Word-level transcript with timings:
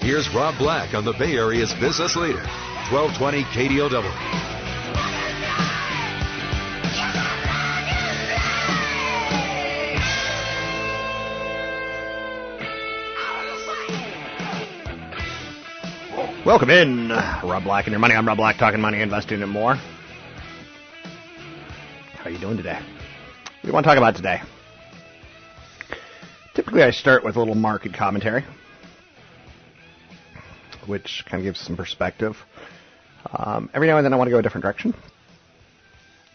Here's 0.00 0.32
Rob 0.32 0.56
Black 0.58 0.94
on 0.94 1.04
the 1.04 1.12
Bay 1.12 1.36
Area's 1.36 1.74
business 1.74 2.16
leader, 2.16 2.42
1220 2.90 3.42
KDOW. 3.44 4.48
Welcome 16.46 16.70
in, 16.70 17.08
Rob 17.10 17.64
Black 17.64 17.86
and 17.86 17.92
your 17.92 18.00
money. 18.00 18.14
I'm 18.14 18.26
Rob 18.26 18.38
Black, 18.38 18.56
talking 18.56 18.80
money, 18.80 19.02
investing, 19.02 19.42
and 19.42 19.50
more. 19.50 19.74
How 22.14 22.24
are 22.24 22.30
you 22.30 22.38
doing 22.38 22.56
today? 22.56 22.78
What 22.78 23.62
do 23.62 23.68
you 23.68 23.74
want 23.74 23.84
to 23.84 23.88
talk 23.88 23.98
about 23.98 24.16
today? 24.16 24.40
Typically, 26.54 26.82
I 26.82 26.92
start 26.92 27.24
with 27.24 27.36
a 27.36 27.38
little 27.38 27.54
market 27.54 27.92
commentary, 27.92 28.44
which 30.88 31.24
kind 31.26 31.40
of 31.40 31.44
gives 31.44 31.60
some 31.60 31.76
perspective. 31.76 32.36
Um, 33.32 33.70
every 33.74 33.86
now 33.86 33.96
and 33.98 34.04
then, 34.04 34.12
I 34.12 34.16
want 34.16 34.28
to 34.28 34.32
go 34.32 34.38
a 34.38 34.42
different 34.42 34.62
direction, 34.62 34.94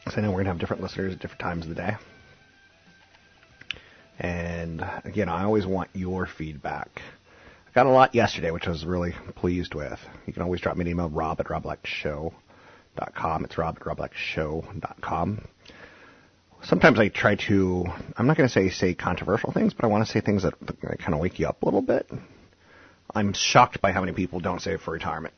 because 0.04 0.18
I 0.18 0.22
know 0.22 0.30
we're 0.30 0.36
going 0.36 0.46
to 0.46 0.52
have 0.52 0.60
different 0.60 0.82
listeners 0.82 1.14
at 1.14 1.20
different 1.20 1.42
times 1.42 1.64
of 1.64 1.70
the 1.70 1.76
day. 1.76 1.96
And 4.20 4.86
again, 5.04 5.28
I 5.30 5.44
always 5.44 5.66
want 5.66 5.90
your 5.94 6.28
feedback. 6.28 7.02
I 7.68 7.72
got 7.74 7.88
a 7.88 7.90
lot 7.90 8.14
yesterday, 8.14 8.52
which 8.52 8.68
I 8.68 8.70
was 8.70 8.86
really 8.86 9.16
pleased 9.36 9.74
with. 9.74 10.00
You 10.28 10.34
can 10.34 10.44
always 10.44 10.62
drop 10.62 10.78
me 10.78 10.82
an 10.84 10.92
email, 10.92 11.10
rob 11.10 11.40
at 11.40 11.48
robblackshow.com. 11.48 13.46
It's 13.46 13.58
rob 13.58 13.78
at 13.80 13.84
robblackshow.com. 13.84 15.48
Sometimes 16.64 17.00
I 17.00 17.10
try 17.10 17.36
to, 17.48 17.86
I'm 18.16 18.28
not 18.28 18.38
going 18.38 18.48
to 18.48 18.54
say 18.54 18.70
say 18.70 18.94
controversial 18.94 19.52
things, 19.52 19.74
but 19.74 19.84
I 19.84 19.88
want 19.88 20.06
to 20.06 20.12
say 20.12 20.22
things 20.22 20.44
that 20.44 20.54
kind 20.80 21.14
of 21.14 21.20
wake 21.20 21.40
you 21.40 21.48
up 21.48 21.62
a 21.62 21.66
little 21.66 21.82
bit. 21.82 22.10
I'm 23.14 23.34
shocked 23.34 23.82
by 23.82 23.92
how 23.92 24.02
many 24.02 24.14
people 24.14 24.40
don't 24.40 24.62
save 24.62 24.82
for 24.82 24.92
retirement. 24.92 25.34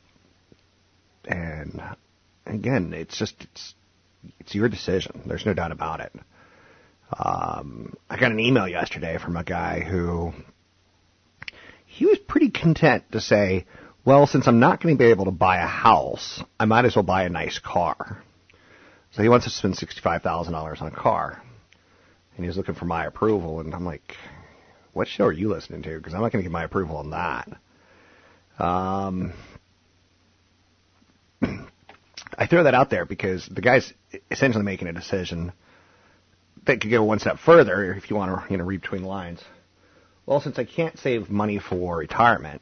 And 1.24 1.82
again, 2.46 2.92
it's 2.92 3.18
just, 3.18 3.34
it's, 3.40 3.74
it's 4.40 4.54
your 4.54 4.68
decision. 4.68 5.22
There's 5.26 5.46
no 5.46 5.54
doubt 5.54 5.72
about 5.72 6.00
it. 6.00 6.12
Um, 7.18 7.94
I 8.10 8.18
got 8.18 8.32
an 8.32 8.40
email 8.40 8.66
yesterday 8.66 9.18
from 9.18 9.36
a 9.36 9.44
guy 9.44 9.80
who 9.80 10.32
he 11.86 12.04
was 12.04 12.18
pretty 12.18 12.50
content 12.50 13.04
to 13.12 13.20
say, 13.20 13.66
well, 14.04 14.26
since 14.26 14.46
I'm 14.46 14.60
not 14.60 14.82
going 14.82 14.96
to 14.96 14.98
be 14.98 15.10
able 15.10 15.24
to 15.26 15.30
buy 15.30 15.58
a 15.58 15.66
house, 15.66 16.42
I 16.60 16.64
might 16.64 16.84
as 16.84 16.94
well 16.94 17.02
buy 17.02 17.24
a 17.24 17.28
nice 17.28 17.58
car. 17.58 18.22
So 19.12 19.22
he 19.22 19.28
wants 19.28 19.46
to 19.46 19.50
spend 19.50 19.76
$65,000 19.76 20.82
on 20.82 20.88
a 20.88 20.90
car. 20.90 21.42
And 22.36 22.44
he's 22.44 22.56
looking 22.56 22.74
for 22.74 22.84
my 22.84 23.06
approval. 23.06 23.60
And 23.60 23.74
I'm 23.74 23.84
like, 23.84 24.14
what 24.96 25.08
show 25.08 25.24
are 25.24 25.32
you 25.32 25.48
listening 25.48 25.82
to? 25.82 25.96
Because 25.96 26.14
I'm 26.14 26.20
not 26.20 26.32
going 26.32 26.42
to 26.42 26.44
give 26.44 26.52
my 26.52 26.64
approval 26.64 26.96
on 26.96 27.10
that. 27.10 27.48
Um, 28.58 29.32
I 32.38 32.46
throw 32.46 32.64
that 32.64 32.74
out 32.74 32.90
there 32.90 33.04
because 33.04 33.46
the 33.50 33.60
guy's 33.60 33.92
essentially 34.30 34.64
making 34.64 34.88
a 34.88 34.92
decision 34.92 35.52
that 36.66 36.80
could 36.80 36.90
go 36.90 37.04
one 37.04 37.18
step 37.18 37.38
further 37.38 37.94
if 37.94 38.10
you 38.10 38.16
want 38.16 38.46
to, 38.46 38.52
you 38.52 38.58
know, 38.58 38.64
read 38.64 38.80
between 38.80 39.02
the 39.02 39.08
lines 39.08 39.40
well, 40.26 40.40
since 40.40 40.58
I 40.58 40.64
can't 40.64 40.98
save 40.98 41.30
money 41.30 41.60
for 41.60 41.96
retirement, 41.96 42.60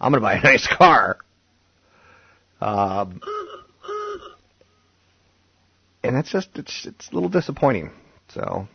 I'm 0.00 0.10
going 0.12 0.14
to 0.14 0.20
buy 0.20 0.34
a 0.34 0.42
nice 0.42 0.66
car. 0.66 1.18
Um, 2.60 3.20
and 6.02 6.16
that's 6.16 6.30
just 6.30 6.48
it's 6.56 6.86
it's 6.86 7.10
a 7.10 7.14
little 7.14 7.28
disappointing. 7.28 7.90
So 8.34 8.68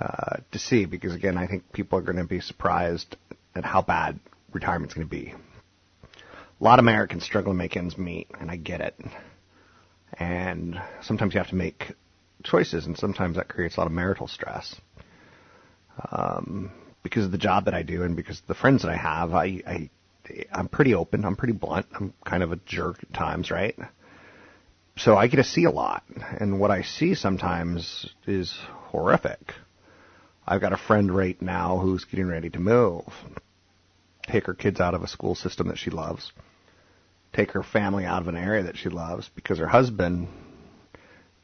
uh, 0.00 0.36
to 0.52 0.58
see 0.58 0.86
because 0.86 1.14
again, 1.14 1.38
I 1.38 1.46
think 1.46 1.72
people 1.72 1.98
are 1.98 2.02
going 2.02 2.16
to 2.16 2.24
be 2.24 2.40
surprised 2.40 3.16
at 3.54 3.64
how 3.64 3.82
bad 3.82 4.18
retirement's 4.52 4.94
going 4.94 5.06
to 5.06 5.10
be. 5.10 5.34
A 6.60 6.64
lot 6.64 6.78
of 6.78 6.84
Americans 6.84 7.24
struggle 7.24 7.52
to 7.52 7.56
make 7.56 7.76
ends 7.76 7.98
meet, 7.98 8.28
and 8.40 8.50
I 8.50 8.56
get 8.56 8.80
it. 8.80 8.98
And 10.18 10.80
sometimes 11.02 11.34
you 11.34 11.38
have 11.38 11.50
to 11.50 11.56
make 11.56 11.92
choices, 12.44 12.86
and 12.86 12.96
sometimes 12.96 13.36
that 13.36 13.48
creates 13.48 13.76
a 13.76 13.80
lot 13.80 13.86
of 13.86 13.92
marital 13.92 14.28
stress 14.28 14.74
um, 16.10 16.70
because 17.02 17.24
of 17.24 17.32
the 17.32 17.38
job 17.38 17.66
that 17.66 17.74
I 17.74 17.82
do 17.82 18.02
and 18.02 18.16
because 18.16 18.40
of 18.40 18.46
the 18.46 18.54
friends 18.54 18.82
that 18.82 18.90
I 18.90 18.96
have, 18.96 19.34
I, 19.34 19.62
I 19.66 19.90
I'm 20.52 20.68
pretty 20.68 20.94
open. 20.94 21.24
I'm 21.24 21.36
pretty 21.36 21.52
blunt. 21.52 21.86
I'm 21.94 22.14
kind 22.24 22.42
of 22.42 22.52
a 22.52 22.56
jerk 22.56 22.98
at 23.02 23.12
times, 23.12 23.50
right? 23.50 23.76
So 24.96 25.16
I 25.16 25.26
get 25.26 25.36
to 25.38 25.44
see 25.44 25.64
a 25.64 25.70
lot, 25.70 26.04
and 26.40 26.60
what 26.60 26.70
I 26.70 26.82
see 26.82 27.14
sometimes 27.14 28.08
is 28.26 28.56
horrific. 28.90 29.54
I've 30.46 30.60
got 30.60 30.72
a 30.72 30.78
friend 30.78 31.14
right 31.14 31.40
now 31.40 31.78
who's 31.78 32.04
getting 32.04 32.26
ready 32.26 32.50
to 32.50 32.60
move, 32.60 33.04
take 34.26 34.46
her 34.46 34.54
kids 34.54 34.78
out 34.78 34.94
of 34.94 35.02
a 35.02 35.08
school 35.08 35.34
system 35.34 35.68
that 35.68 35.78
she 35.78 35.90
loves, 35.90 36.32
take 37.32 37.52
her 37.52 37.62
family 37.62 38.04
out 38.04 38.20
of 38.20 38.28
an 38.28 38.36
area 38.36 38.64
that 38.64 38.76
she 38.76 38.90
loves 38.90 39.30
because 39.34 39.58
her 39.58 39.66
husband 39.66 40.28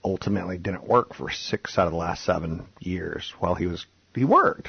ultimately 0.05 0.59
didn't 0.59 0.87
work 0.87 1.15
for 1.15 1.31
six 1.31 1.79
out 1.79 1.87
of 1.87 1.93
the 1.93 1.99
last 1.99 2.25
seven 2.25 2.67
years 2.79 3.33
while 3.39 3.55
he 3.55 3.67
was 3.67 3.87
he 4.15 4.25
worked. 4.25 4.69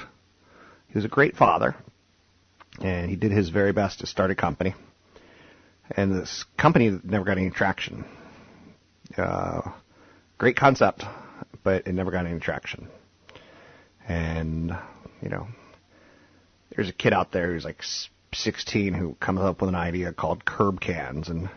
He 0.88 0.98
was 0.98 1.06
a 1.06 1.10
great 1.10 1.36
father, 1.36 1.76
and 2.82 3.10
he 3.10 3.16
did 3.16 3.32
his 3.32 3.50
very 3.50 3.72
best 3.74 4.00
to 4.00 4.06
start 4.06 4.32
a 4.32 4.36
company. 4.36 4.76
And 5.90 6.14
this 6.14 6.46
company 6.58 7.00
never 7.04 7.26
got 7.26 7.38
any 7.38 7.50
traction. 7.50 8.06
Uh, 9.18 9.72
great 10.38 10.56
concept, 10.56 11.04
but 11.64 11.88
it 11.88 11.94
never 11.94 12.12
got 12.12 12.26
any 12.26 12.40
traction. 12.40 12.88
And 14.08 14.78
you 15.22 15.30
know, 15.30 15.48
there's 16.76 16.90
a 16.90 16.94
kid 16.94 17.14
out 17.14 17.32
there 17.32 17.54
who's 17.54 17.66
like 17.66 17.82
16 18.34 18.94
who 18.94 19.16
comes 19.16 19.40
up 19.42 19.62
with 19.62 19.70
an 19.70 19.76
idea 19.76 20.14
called 20.14 20.46
curb 20.46 20.80
cans 20.80 21.30
and 21.30 21.50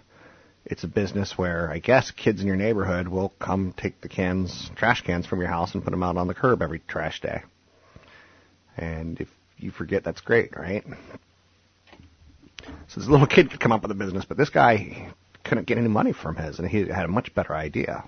it's 0.66 0.82
a 0.82 0.88
business 0.88 1.36
where 1.36 1.70
I 1.70 1.78
guess 1.78 2.10
kids 2.10 2.40
in 2.40 2.46
your 2.46 2.56
neighborhood 2.56 3.08
will 3.08 3.34
come 3.38 3.74
take 3.76 4.00
the 4.00 4.08
cans, 4.08 4.70
trash 4.76 5.02
cans 5.02 5.26
from 5.26 5.40
your 5.40 5.48
house 5.48 5.74
and 5.74 5.84
put 5.84 5.90
them 5.90 6.02
out 6.02 6.16
on 6.16 6.26
the 6.26 6.34
curb 6.34 6.62
every 6.62 6.78
trash 6.88 7.20
day. 7.20 7.42
And 8.76 9.20
if 9.20 9.28
you 9.58 9.70
forget, 9.70 10.04
that's 10.04 10.22
great, 10.22 10.56
right? 10.56 10.84
So 12.88 13.00
this 13.00 13.08
little 13.08 13.26
kid 13.26 13.50
could 13.50 13.60
come 13.60 13.72
up 13.72 13.82
with 13.82 13.90
a 13.90 13.94
business, 13.94 14.24
but 14.24 14.38
this 14.38 14.50
guy 14.50 15.12
couldn't 15.44 15.66
get 15.66 15.76
any 15.76 15.88
money 15.88 16.12
from 16.12 16.36
his, 16.36 16.58
and 16.58 16.68
he 16.68 16.88
had 16.88 17.04
a 17.04 17.08
much 17.08 17.34
better 17.34 17.54
idea. 17.54 18.04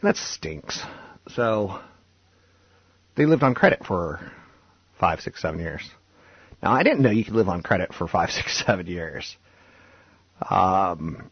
And 0.00 0.08
that 0.08 0.16
stinks. 0.16 0.80
So 1.34 1.80
they 3.16 3.26
lived 3.26 3.42
on 3.42 3.54
credit 3.54 3.84
for 3.84 4.20
five, 4.98 5.20
six, 5.20 5.42
seven 5.42 5.60
years. 5.60 5.82
Now 6.62 6.72
I 6.72 6.82
didn't 6.82 7.00
know 7.00 7.10
you 7.10 7.24
could 7.24 7.34
live 7.34 7.48
on 7.48 7.62
credit 7.62 7.94
for 7.94 8.08
five, 8.08 8.30
six, 8.32 8.62
seven 8.64 8.86
years. 8.86 9.36
Um, 10.48 11.30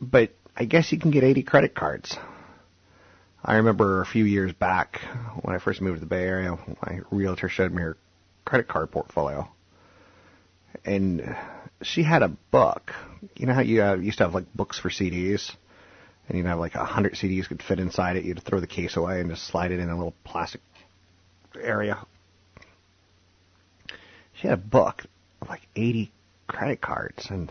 but 0.00 0.30
I 0.56 0.64
guess 0.64 0.92
you 0.92 0.98
can 0.98 1.10
get 1.10 1.24
80 1.24 1.42
credit 1.42 1.74
cards. 1.74 2.16
I 3.44 3.56
remember 3.56 4.00
a 4.00 4.06
few 4.06 4.24
years 4.24 4.52
back 4.52 5.00
when 5.42 5.54
I 5.54 5.58
first 5.58 5.80
moved 5.80 5.96
to 5.96 6.00
the 6.00 6.06
Bay 6.06 6.24
Area, 6.24 6.58
my 6.84 7.00
realtor 7.10 7.48
showed 7.48 7.72
me 7.72 7.82
her 7.82 7.96
credit 8.44 8.68
card 8.68 8.90
portfolio. 8.90 9.48
And 10.84 11.36
she 11.82 12.02
had 12.02 12.22
a 12.22 12.28
book. 12.28 12.92
You 13.36 13.46
know 13.46 13.54
how 13.54 13.60
you 13.60 13.82
uh, 13.82 13.94
used 13.94 14.18
to 14.18 14.24
have 14.24 14.34
like 14.34 14.52
books 14.54 14.78
for 14.78 14.90
CDs? 14.90 15.54
And 16.28 16.36
you'd 16.36 16.46
have 16.46 16.58
like 16.58 16.74
a 16.74 16.84
hundred 16.84 17.14
CDs 17.14 17.48
could 17.48 17.62
fit 17.62 17.80
inside 17.80 18.16
it. 18.16 18.24
You'd 18.24 18.42
throw 18.42 18.60
the 18.60 18.66
case 18.66 18.96
away 18.96 19.20
and 19.20 19.30
just 19.30 19.46
slide 19.46 19.72
it 19.72 19.80
in 19.80 19.88
a 19.88 19.96
little 19.96 20.14
plastic 20.24 20.60
area. 21.60 21.98
She 24.34 24.46
had 24.46 24.58
a 24.58 24.62
book 24.62 25.04
of 25.40 25.48
like 25.48 25.62
80 25.74 26.12
credit 26.46 26.80
cards 26.80 27.28
and 27.30 27.50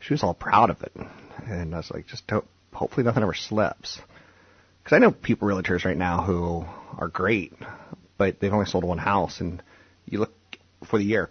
she 0.00 0.12
was 0.12 0.22
all 0.22 0.34
proud 0.34 0.70
of 0.70 0.82
it. 0.82 0.92
And 1.46 1.74
I 1.74 1.78
was 1.78 1.90
like, 1.90 2.06
just 2.06 2.26
don't, 2.26 2.46
hopefully 2.72 3.04
nothing 3.04 3.22
ever 3.22 3.34
slips. 3.34 4.00
Because 4.82 4.96
I 4.96 4.98
know 4.98 5.10
people 5.10 5.48
realtors 5.48 5.84
right 5.84 5.96
now 5.96 6.22
who 6.22 6.66
are 6.98 7.08
great, 7.08 7.54
but 8.18 8.38
they've 8.38 8.52
only 8.52 8.66
sold 8.66 8.84
one 8.84 8.98
house, 8.98 9.40
and 9.40 9.62
you 10.06 10.18
look 10.18 10.34
for 10.84 10.98
the 10.98 11.04
year, 11.04 11.30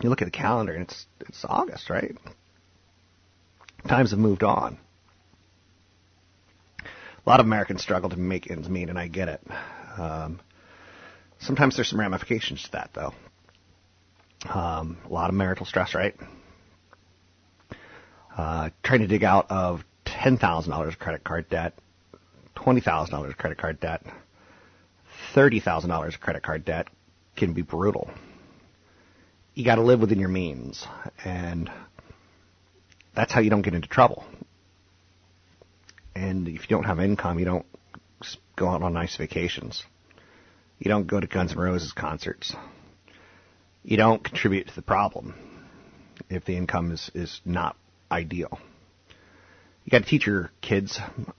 you 0.00 0.08
look 0.08 0.22
at 0.22 0.26
the 0.26 0.30
calendar, 0.30 0.72
and 0.72 0.84
it's 0.84 1.06
it's 1.20 1.44
August, 1.44 1.90
right? 1.90 2.16
Times 3.88 4.10
have 4.12 4.20
moved 4.20 4.44
on. 4.44 4.78
A 7.26 7.30
lot 7.30 7.40
of 7.40 7.46
Americans 7.46 7.82
struggle 7.82 8.10
to 8.10 8.16
make 8.16 8.50
ends 8.50 8.68
meet, 8.68 8.88
and 8.88 8.98
I 8.98 9.08
get 9.08 9.28
it. 9.28 9.40
Um, 9.98 10.40
sometimes 11.40 11.76
there's 11.76 11.88
some 11.88 11.98
ramifications 11.98 12.62
to 12.64 12.72
that, 12.72 12.90
though. 12.94 13.12
Um, 14.48 14.98
a 15.04 15.12
lot 15.12 15.28
of 15.28 15.34
marital 15.34 15.66
stress, 15.66 15.94
right? 15.94 16.14
Uh, 18.36 18.70
trying 18.82 19.00
to 19.00 19.06
dig 19.08 19.24
out 19.24 19.50
of 19.50 19.82
$10,000 20.04 20.98
credit 20.98 21.24
card 21.24 21.48
debt 21.48 21.74
$20,000 22.56 23.36
credit 23.36 23.58
card 23.58 23.80
debt, 23.80 24.02
$30,000 25.34 26.20
credit 26.20 26.42
card 26.42 26.64
debt 26.64 26.88
can 27.36 27.52
be 27.52 27.62
brutal. 27.62 28.10
You 29.54 29.64
got 29.64 29.76
to 29.76 29.82
live 29.82 30.00
within 30.00 30.18
your 30.18 30.28
means, 30.28 30.86
and 31.24 31.70
that's 33.14 33.32
how 33.32 33.40
you 33.40 33.50
don't 33.50 33.62
get 33.62 33.74
into 33.74 33.88
trouble. 33.88 34.24
And 36.16 36.48
if 36.48 36.62
you 36.62 36.76
don't 36.76 36.84
have 36.84 36.98
income, 36.98 37.38
you 37.38 37.44
don't 37.44 37.66
go 38.56 38.68
out 38.68 38.82
on 38.82 38.92
nice 38.92 39.16
vacations. 39.16 39.84
You 40.78 40.88
don't 40.88 41.06
go 41.06 41.20
to 41.20 41.26
Guns 41.26 41.52
N' 41.52 41.58
Roses 41.58 41.92
concerts. 41.92 42.54
You 43.84 43.96
don't 43.96 44.24
contribute 44.24 44.68
to 44.68 44.74
the 44.74 44.82
problem 44.82 45.34
if 46.28 46.44
the 46.44 46.56
income 46.56 46.92
is, 46.92 47.10
is 47.14 47.40
not 47.44 47.76
ideal 48.10 48.58
you 49.86 49.90
got 49.90 50.02
to 50.02 50.10
teach 50.10 50.26
your 50.26 50.50
kids 50.60 50.98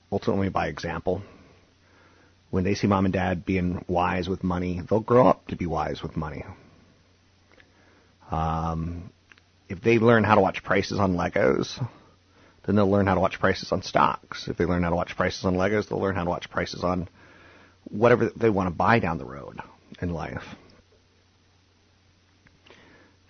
ultimately 0.09 0.47
by 0.47 0.67
example. 0.67 1.21
When 2.49 2.63
they 2.63 2.75
see 2.75 2.87
mom 2.87 3.03
and 3.03 3.13
dad 3.13 3.45
being 3.45 3.83
wise 3.89 4.29
with 4.29 4.41
money, 4.41 4.81
they'll 4.89 5.01
grow 5.01 5.27
up 5.27 5.47
to 5.49 5.57
be 5.57 5.65
wise 5.65 6.01
with 6.01 6.15
money. 6.15 6.45
Um, 8.31 9.11
if 9.67 9.81
they 9.81 9.99
learn 9.99 10.23
how 10.23 10.35
to 10.35 10.41
watch 10.41 10.63
prices 10.63 10.97
on 10.97 11.15
Legos, 11.15 11.85
then 12.67 12.75
they'll 12.75 12.89
learn 12.89 13.07
how 13.07 13.15
to 13.15 13.19
watch 13.19 13.39
prices 13.39 13.71
on 13.71 13.81
stocks. 13.81 14.47
If 14.47 14.57
they 14.57 14.65
learn 14.65 14.83
how 14.83 14.91
to 14.91 14.95
watch 14.95 15.15
prices 15.15 15.43
on 15.45 15.55
Legos, 15.55 15.89
they'll 15.89 15.99
learn 15.99 16.15
how 16.15 16.23
to 16.25 16.29
watch 16.29 16.51
prices 16.51 16.83
on 16.83 17.09
whatever 17.85 18.29
they 18.35 18.51
want 18.51 18.67
to 18.67 18.75
buy 18.75 18.99
down 18.99 19.17
the 19.17 19.25
road 19.25 19.59
in 20.01 20.13
life. 20.13 20.43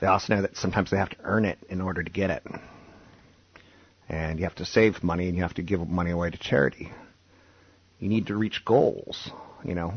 They 0.01 0.07
also 0.07 0.35
know 0.35 0.41
that 0.41 0.57
sometimes 0.57 0.91
they 0.91 0.97
have 0.97 1.09
to 1.11 1.17
earn 1.23 1.45
it 1.45 1.57
in 1.69 1.79
order 1.79 2.03
to 2.03 2.11
get 2.11 2.29
it 2.29 2.43
and 4.09 4.39
you 4.39 4.45
have 4.45 4.55
to 4.55 4.65
save 4.65 5.03
money 5.03 5.27
and 5.27 5.35
you 5.35 5.43
have 5.43 5.55
to 5.55 5.61
give 5.61 5.85
money 5.87 6.11
away 6.11 6.29
to 6.29 6.37
charity. 6.37 6.91
You 7.99 8.09
need 8.09 8.27
to 8.27 8.35
reach 8.35 8.63
goals, 8.63 9.29
you 9.63 9.75
know. 9.75 9.93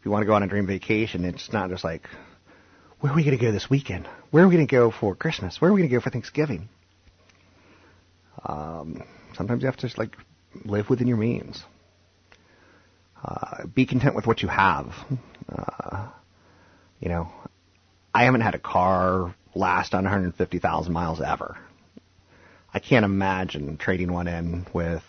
If 0.00 0.04
you 0.04 0.10
want 0.10 0.22
to 0.22 0.26
go 0.26 0.34
on 0.34 0.42
a 0.42 0.46
dream 0.46 0.66
vacation, 0.66 1.24
it's 1.24 1.52
not 1.52 1.70
just 1.70 1.84
like, 1.84 2.08
where 3.00 3.12
are 3.12 3.16
we 3.16 3.24
going 3.24 3.36
to 3.36 3.44
go 3.44 3.52
this 3.52 3.70
weekend? 3.70 4.08
Where 4.30 4.44
are 4.44 4.48
we 4.48 4.54
going 4.54 4.66
to 4.66 4.70
go 4.70 4.90
for 4.90 5.14
Christmas? 5.14 5.60
Where 5.60 5.70
are 5.70 5.74
we 5.74 5.80
going 5.80 5.90
to 5.90 5.96
go 5.96 6.00
for 6.00 6.10
Thanksgiving? 6.10 6.68
Um, 8.46 9.02
sometimes 9.36 9.62
you 9.62 9.66
have 9.66 9.76
to 9.76 9.86
just 9.86 9.98
like 9.98 10.16
live 10.64 10.88
within 10.88 11.08
your 11.08 11.16
means. 11.16 11.62
Uh, 13.22 13.66
be 13.66 13.86
content 13.86 14.14
with 14.14 14.26
what 14.26 14.42
you 14.42 14.48
have. 14.48 14.94
Uh, 15.48 16.08
you 17.00 17.08
know, 17.08 17.30
I 18.14 18.24
haven't 18.24 18.40
had 18.40 18.54
a 18.54 18.58
car 18.58 19.34
last 19.54 19.94
on 19.94 20.04
150,000 20.04 20.92
miles 20.92 21.20
ever. 21.20 21.56
I 22.72 22.78
can't 22.78 23.04
imagine 23.04 23.76
trading 23.78 24.12
one 24.12 24.28
in 24.28 24.66
with, 24.72 25.02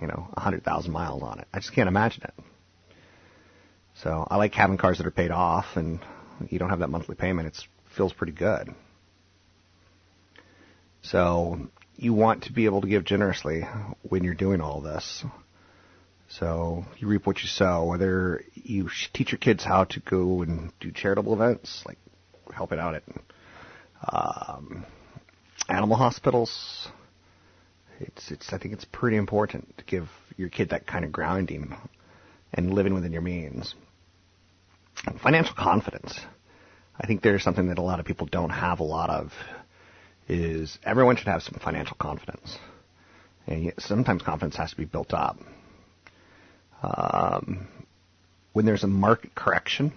you 0.00 0.06
know, 0.06 0.28
100,000 0.34 0.92
miles 0.92 1.22
on 1.22 1.38
it. 1.38 1.48
I 1.52 1.58
just 1.58 1.72
can't 1.72 1.88
imagine 1.88 2.24
it. 2.24 2.34
So 4.02 4.26
I 4.28 4.36
like 4.36 4.54
having 4.54 4.76
cars 4.76 4.98
that 4.98 5.06
are 5.06 5.12
paid 5.12 5.30
off 5.30 5.76
and 5.76 6.00
you 6.48 6.58
don't 6.58 6.70
have 6.70 6.80
that 6.80 6.90
monthly 6.90 7.14
payment. 7.14 7.48
It 7.48 7.56
feels 7.96 8.12
pretty 8.12 8.32
good. 8.32 8.74
So 11.02 11.68
you 11.96 12.12
want 12.12 12.44
to 12.44 12.52
be 12.52 12.64
able 12.64 12.80
to 12.80 12.88
give 12.88 13.04
generously 13.04 13.62
when 14.02 14.24
you're 14.24 14.34
doing 14.34 14.60
all 14.60 14.80
this. 14.80 15.24
So 16.28 16.84
you 16.98 17.06
reap 17.06 17.26
what 17.26 17.40
you 17.40 17.48
sow. 17.48 17.84
Whether 17.84 18.42
you 18.54 18.88
teach 19.12 19.30
your 19.30 19.38
kids 19.38 19.62
how 19.62 19.84
to 19.84 20.00
go 20.00 20.42
and 20.42 20.72
do 20.80 20.90
charitable 20.90 21.34
events, 21.34 21.82
like 21.86 21.98
helping 22.52 22.78
out 22.78 22.94
at 22.94 23.02
um, 24.08 24.84
animal 25.68 25.96
hospitals, 25.96 26.88
it's 28.00 28.30
it's 28.30 28.52
I 28.52 28.58
think 28.58 28.74
it's 28.74 28.84
pretty 28.86 29.16
important 29.16 29.76
to 29.78 29.84
give 29.84 30.08
your 30.36 30.48
kid 30.48 30.70
that 30.70 30.86
kind 30.86 31.04
of 31.04 31.12
grounding 31.12 31.76
and 32.52 32.74
living 32.74 32.94
within 32.94 33.12
your 33.12 33.22
means. 33.22 33.74
Financial 35.22 35.54
confidence. 35.54 36.18
I 36.98 37.06
think 37.06 37.22
there's 37.22 37.42
something 37.42 37.68
that 37.68 37.78
a 37.78 37.82
lot 37.82 38.00
of 38.00 38.06
people 38.06 38.26
don't 38.26 38.50
have 38.50 38.80
a 38.80 38.84
lot 38.84 39.10
of 39.10 39.32
is 40.28 40.78
everyone 40.84 41.16
should 41.16 41.28
have 41.28 41.42
some 41.42 41.58
financial 41.62 41.96
confidence. 41.96 42.58
And 43.46 43.72
sometimes 43.78 44.22
confidence 44.22 44.56
has 44.56 44.70
to 44.70 44.76
be 44.76 44.84
built 44.84 45.12
up. 45.12 45.38
Um, 46.82 47.68
when 48.52 48.64
there's 48.66 48.84
a 48.84 48.88
market 48.88 49.34
correction, 49.34 49.92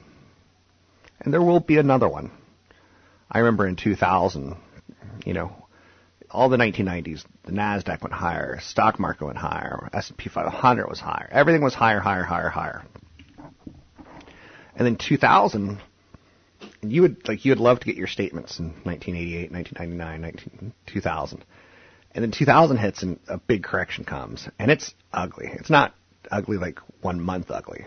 and 1.20 1.34
there 1.34 1.42
will 1.42 1.60
be 1.60 1.78
another 1.78 2.08
one. 2.08 2.32
I 3.30 3.40
remember 3.40 3.68
in 3.68 3.76
2000, 3.76 4.56
you 5.26 5.34
know, 5.34 5.68
all 6.30 6.50
the 6.50 6.58
1990s, 6.58 7.24
the 7.44 7.52
Nasdaq 7.52 8.02
went 8.02 8.14
higher, 8.14 8.60
stock 8.62 9.00
market 9.00 9.26
went 9.26 9.38
higher, 9.38 9.90
S&P 9.94 10.30
500 10.30 10.88
was 10.88 11.00
higher, 11.00 11.30
everything 11.32 11.64
was 11.64 11.74
higher, 11.74 12.00
higher, 12.00 12.24
higher, 12.24 12.50
higher. 12.50 12.84
And 14.76 14.86
then 14.86 14.96
2000, 14.98 15.80
you 16.92 17.02
would 17.04 17.28
like 17.28 17.46
you 17.46 17.52
would 17.52 17.60
love 17.60 17.80
to 17.80 17.86
get 17.86 17.96
your 17.96 18.08
statements 18.08 18.60
in 18.60 18.68
1988, 18.84 19.52
1999, 19.52 20.22
19, 20.22 20.74
2000, 20.86 21.46
and 22.12 22.24
then 22.24 22.32
2000 22.32 22.78
hits 22.78 23.04
and 23.04 23.20
a 23.28 23.38
big 23.38 23.64
correction 23.64 24.04
comes, 24.04 24.48
and 24.60 24.72
it's 24.72 24.94
ugly. 25.14 25.50
It's 25.52 25.70
not 25.70 25.94
ugly 26.32 26.58
like 26.58 26.80
one 27.02 27.20
month 27.20 27.52
ugly, 27.52 27.86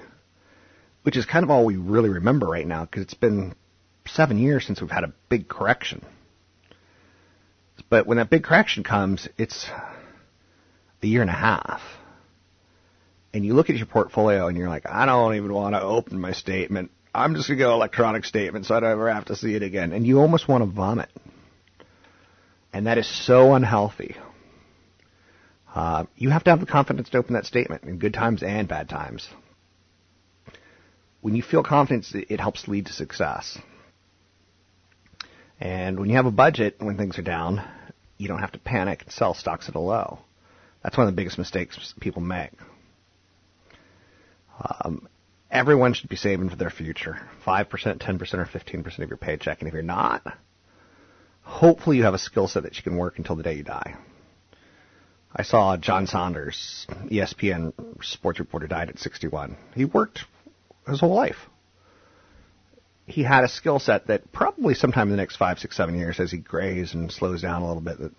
which 1.02 1.16
is 1.16 1.26
kind 1.26 1.44
of 1.44 1.50
all 1.50 1.64
we 1.64 1.76
really 1.76 2.08
remember 2.08 2.46
right 2.46 2.66
now 2.66 2.84
because 2.84 3.02
it's 3.02 3.14
been 3.14 3.54
seven 4.06 4.38
years 4.38 4.66
since 4.66 4.80
we've 4.80 4.90
had 4.90 5.04
a 5.04 5.12
big 5.28 5.48
correction. 5.48 6.04
But 7.88 8.06
when 8.06 8.18
that 8.18 8.30
big 8.30 8.44
correction 8.44 8.84
comes, 8.84 9.28
it's 9.36 9.68
a 11.02 11.06
year 11.06 11.22
and 11.22 11.30
a 11.30 11.34
half. 11.34 11.80
And 13.32 13.44
you 13.44 13.54
look 13.54 13.70
at 13.70 13.76
your 13.76 13.86
portfolio 13.86 14.48
and 14.48 14.56
you're 14.56 14.68
like, 14.68 14.86
I 14.88 15.06
don't 15.06 15.36
even 15.36 15.52
want 15.52 15.74
to 15.74 15.82
open 15.82 16.20
my 16.20 16.32
statement. 16.32 16.90
I'm 17.14 17.34
just 17.34 17.48
to 17.48 17.56
go 17.56 17.72
electronic 17.72 18.24
statement 18.24 18.66
so 18.66 18.74
I 18.74 18.80
don't 18.80 18.90
ever 18.90 19.12
have 19.12 19.26
to 19.26 19.36
see 19.36 19.54
it 19.54 19.62
again. 19.62 19.92
And 19.92 20.06
you 20.06 20.20
almost 20.20 20.48
want 20.48 20.62
to 20.62 20.70
vomit. 20.70 21.08
And 22.72 22.86
that 22.86 22.98
is 22.98 23.26
so 23.26 23.54
unhealthy. 23.54 24.16
Uh, 25.74 26.04
you 26.16 26.30
have 26.30 26.44
to 26.44 26.50
have 26.50 26.60
the 26.60 26.66
confidence 26.66 27.08
to 27.10 27.18
open 27.18 27.34
that 27.34 27.46
statement 27.46 27.84
in 27.84 27.98
good 27.98 28.14
times 28.14 28.42
and 28.42 28.68
bad 28.68 28.88
times. 28.88 29.28
When 31.20 31.34
you 31.34 31.42
feel 31.42 31.62
confidence, 31.62 32.12
it 32.14 32.40
helps 32.40 32.66
lead 32.66 32.86
to 32.86 32.92
success. 32.92 33.58
And 35.60 36.00
when 36.00 36.08
you 36.08 36.16
have 36.16 36.26
a 36.26 36.30
budget, 36.30 36.76
when 36.78 36.96
things 36.96 37.18
are 37.18 37.22
down, 37.22 37.62
you 38.16 38.28
don't 38.28 38.40
have 38.40 38.52
to 38.52 38.58
panic 38.58 39.02
and 39.02 39.12
sell 39.12 39.34
stocks 39.34 39.68
at 39.68 39.74
a 39.74 39.80
low. 39.80 40.18
That's 40.82 40.96
one 40.96 41.06
of 41.06 41.12
the 41.12 41.16
biggest 41.16 41.38
mistakes 41.38 41.94
people 42.00 42.22
make. 42.22 42.52
Um, 44.60 45.08
everyone 45.50 45.94
should 45.94 46.08
be 46.08 46.16
saving 46.16 46.50
for 46.50 46.56
their 46.56 46.70
future. 46.70 47.20
5%, 47.46 47.68
10%, 47.68 48.34
or 48.34 48.46
15% 48.46 48.98
of 48.98 49.08
your 49.08 49.16
paycheck. 49.16 49.60
And 49.60 49.68
if 49.68 49.74
you're 49.74 49.82
not, 49.82 50.22
hopefully 51.42 51.96
you 51.96 52.04
have 52.04 52.14
a 52.14 52.18
skill 52.18 52.48
set 52.48 52.64
that 52.64 52.76
you 52.76 52.82
can 52.82 52.96
work 52.96 53.18
until 53.18 53.36
the 53.36 53.42
day 53.42 53.54
you 53.54 53.62
die. 53.62 53.96
I 55.34 55.42
saw 55.42 55.76
John 55.76 56.06
Saunders, 56.06 56.86
ESPN 57.06 57.72
sports 58.02 58.40
reporter, 58.40 58.66
died 58.66 58.88
at 58.88 58.98
61. 58.98 59.56
He 59.74 59.84
worked 59.84 60.24
his 60.86 61.00
whole 61.00 61.14
life 61.14 61.36
he 63.10 63.22
had 63.22 63.44
a 63.44 63.48
skill 63.48 63.78
set 63.78 64.06
that 64.06 64.32
probably 64.32 64.74
sometime 64.74 65.08
in 65.08 65.10
the 65.10 65.16
next 65.16 65.36
five, 65.36 65.58
six, 65.58 65.76
seven 65.76 65.96
years, 65.96 66.20
as 66.20 66.30
he 66.30 66.38
grays 66.38 66.94
and 66.94 67.10
slows 67.10 67.42
down 67.42 67.62
a 67.62 67.66
little 67.66 67.82
bit, 67.82 67.98
that 67.98 68.12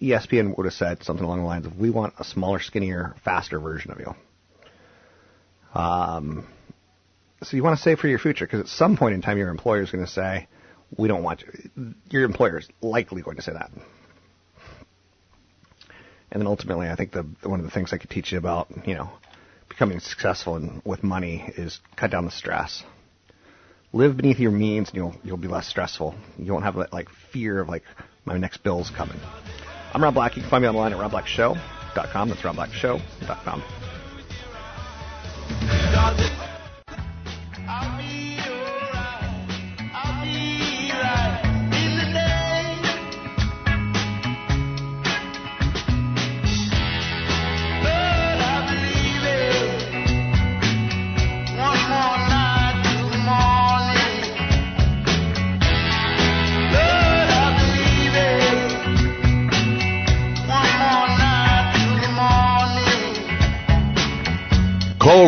ESPN 0.00 0.56
would 0.56 0.64
have 0.64 0.74
said 0.74 1.02
something 1.02 1.24
along 1.24 1.40
the 1.40 1.44
lines 1.44 1.66
of, 1.66 1.78
"We 1.78 1.90
want 1.90 2.14
a 2.18 2.24
smaller, 2.24 2.58
skinnier, 2.58 3.14
faster 3.24 3.60
version 3.60 3.92
of 3.92 4.00
you." 4.00 4.14
Um, 5.74 6.46
so 7.42 7.56
you 7.56 7.62
want 7.62 7.76
to 7.76 7.82
save 7.82 7.98
for 7.98 8.08
your 8.08 8.18
future 8.18 8.46
because 8.46 8.60
at 8.60 8.68
some 8.68 8.96
point 8.96 9.14
in 9.14 9.22
time 9.22 9.38
your 9.38 9.48
employer 9.50 9.82
is 9.82 9.90
going 9.90 10.04
to 10.04 10.10
say, 10.10 10.48
"We 10.96 11.08
don't 11.08 11.22
want 11.22 11.42
you." 11.42 11.94
Your 12.10 12.24
employer 12.24 12.58
is 12.58 12.68
likely 12.80 13.22
going 13.22 13.36
to 13.36 13.42
say 13.42 13.52
that. 13.52 13.70
And 16.30 16.40
then 16.40 16.46
ultimately, 16.46 16.88
I 16.88 16.96
think 16.96 17.12
the 17.12 17.24
one 17.42 17.60
of 17.60 17.66
the 17.66 17.70
things 17.70 17.92
I 17.92 17.98
could 17.98 18.10
teach 18.10 18.32
you 18.32 18.38
about, 18.38 18.68
you 18.86 18.94
know, 18.94 19.10
becoming 19.68 20.00
successful 20.00 20.56
in, 20.56 20.82
with 20.84 21.02
money 21.02 21.44
is 21.56 21.80
cut 21.96 22.10
down 22.10 22.24
the 22.24 22.30
stress. 22.30 22.82
Live 23.92 24.16
beneath 24.16 24.40
your 24.40 24.50
means, 24.50 24.88
and 24.88 24.96
you'll 24.96 25.14
you'll 25.22 25.36
be 25.36 25.48
less 25.48 25.68
stressful. 25.68 26.14
You 26.38 26.52
won't 26.52 26.64
have 26.64 26.76
like 26.92 27.08
fear 27.32 27.60
of 27.60 27.68
like 27.68 27.84
my 28.24 28.36
next 28.36 28.64
bill's 28.64 28.90
coming. 28.90 29.18
I'm 29.92 30.02
Rob 30.02 30.14
Black. 30.14 30.34
You 30.36 30.42
can 30.42 30.50
find 30.50 30.62
me 30.62 30.68
online 30.68 30.92
at 30.92 30.98
robblackshow.com. 30.98 32.28
That's 32.28 32.40
robblackshow.com. 32.42 33.62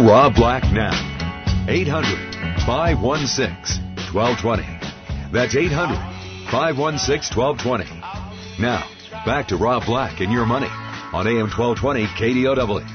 Rob 0.06 0.36
Black 0.36 0.62
now. 0.72 0.92
800 1.68 2.62
516 2.64 3.82
1220. 4.14 4.62
That's 5.32 5.56
800 5.56 5.96
516 6.48 7.36
1220. 7.36 8.62
Now, 8.62 8.88
back 9.26 9.48
to 9.48 9.56
Rob 9.56 9.84
Black 9.84 10.20
and 10.20 10.32
your 10.32 10.46
money 10.46 10.68
on 11.12 11.26
AM 11.26 11.50
1220 11.50 12.06
KDOW. 12.06 12.86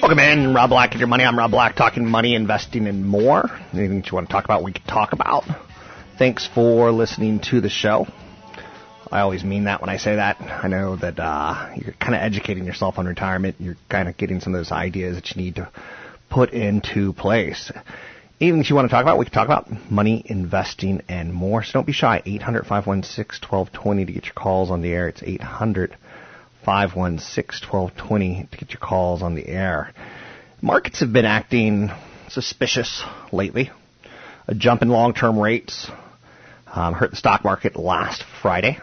Welcome 0.00 0.18
in, 0.20 0.54
Rob 0.54 0.70
Black 0.70 0.92
and 0.92 1.00
your 1.00 1.08
money. 1.08 1.24
I'm 1.24 1.36
Rob 1.36 1.50
Black, 1.50 1.74
talking 1.74 2.08
money, 2.08 2.36
investing, 2.36 2.86
and 2.86 3.04
more. 3.04 3.50
Anything 3.72 4.02
that 4.02 4.08
you 4.08 4.14
want 4.14 4.28
to 4.28 4.32
talk 4.32 4.44
about, 4.44 4.62
we 4.62 4.72
can 4.72 4.84
talk 4.84 5.12
about. 5.12 5.42
Thanks 6.16 6.46
for 6.46 6.92
listening 6.92 7.40
to 7.50 7.60
the 7.60 7.68
show. 7.68 8.06
I 9.12 9.20
always 9.20 9.42
mean 9.42 9.64
that 9.64 9.80
when 9.80 9.90
I 9.90 9.96
say 9.96 10.16
that. 10.16 10.40
I 10.40 10.68
know 10.68 10.94
that 10.94 11.18
uh, 11.18 11.70
you're 11.74 11.94
kind 11.94 12.14
of 12.14 12.20
educating 12.20 12.64
yourself 12.64 12.96
on 12.96 13.06
retirement. 13.06 13.56
You're 13.58 13.76
kind 13.88 14.08
of 14.08 14.16
getting 14.16 14.38
some 14.40 14.54
of 14.54 14.60
those 14.60 14.70
ideas 14.70 15.16
that 15.16 15.34
you 15.34 15.42
need 15.42 15.56
to 15.56 15.68
put 16.30 16.50
into 16.50 17.12
place. 17.12 17.72
Anything 18.40 18.64
you 18.68 18.76
want 18.76 18.88
to 18.88 18.90
talk 18.90 19.02
about, 19.02 19.18
we 19.18 19.24
can 19.24 19.34
talk 19.34 19.46
about 19.46 19.90
money, 19.90 20.22
investing, 20.24 21.02
and 21.08 21.34
more. 21.34 21.64
So 21.64 21.72
don't 21.72 21.86
be 21.86 21.92
shy. 21.92 22.22
800 22.24 22.66
516 22.66 23.48
1220 23.50 24.06
to 24.06 24.12
get 24.12 24.24
your 24.26 24.34
calls 24.34 24.70
on 24.70 24.80
the 24.80 24.92
air. 24.92 25.08
It's 25.08 25.24
800 25.24 25.96
516 26.64 27.68
1220 27.68 28.48
to 28.52 28.58
get 28.58 28.70
your 28.70 28.80
calls 28.80 29.22
on 29.22 29.34
the 29.34 29.48
air. 29.48 29.92
Markets 30.62 31.00
have 31.00 31.12
been 31.12 31.24
acting 31.24 31.90
suspicious 32.28 33.02
lately. 33.32 33.70
A 34.46 34.54
jump 34.54 34.82
in 34.82 34.88
long 34.88 35.14
term 35.14 35.36
rates 35.36 35.90
um, 36.72 36.94
hurt 36.94 37.10
the 37.10 37.16
stock 37.16 37.42
market 37.42 37.74
last 37.74 38.22
Friday. 38.40 38.78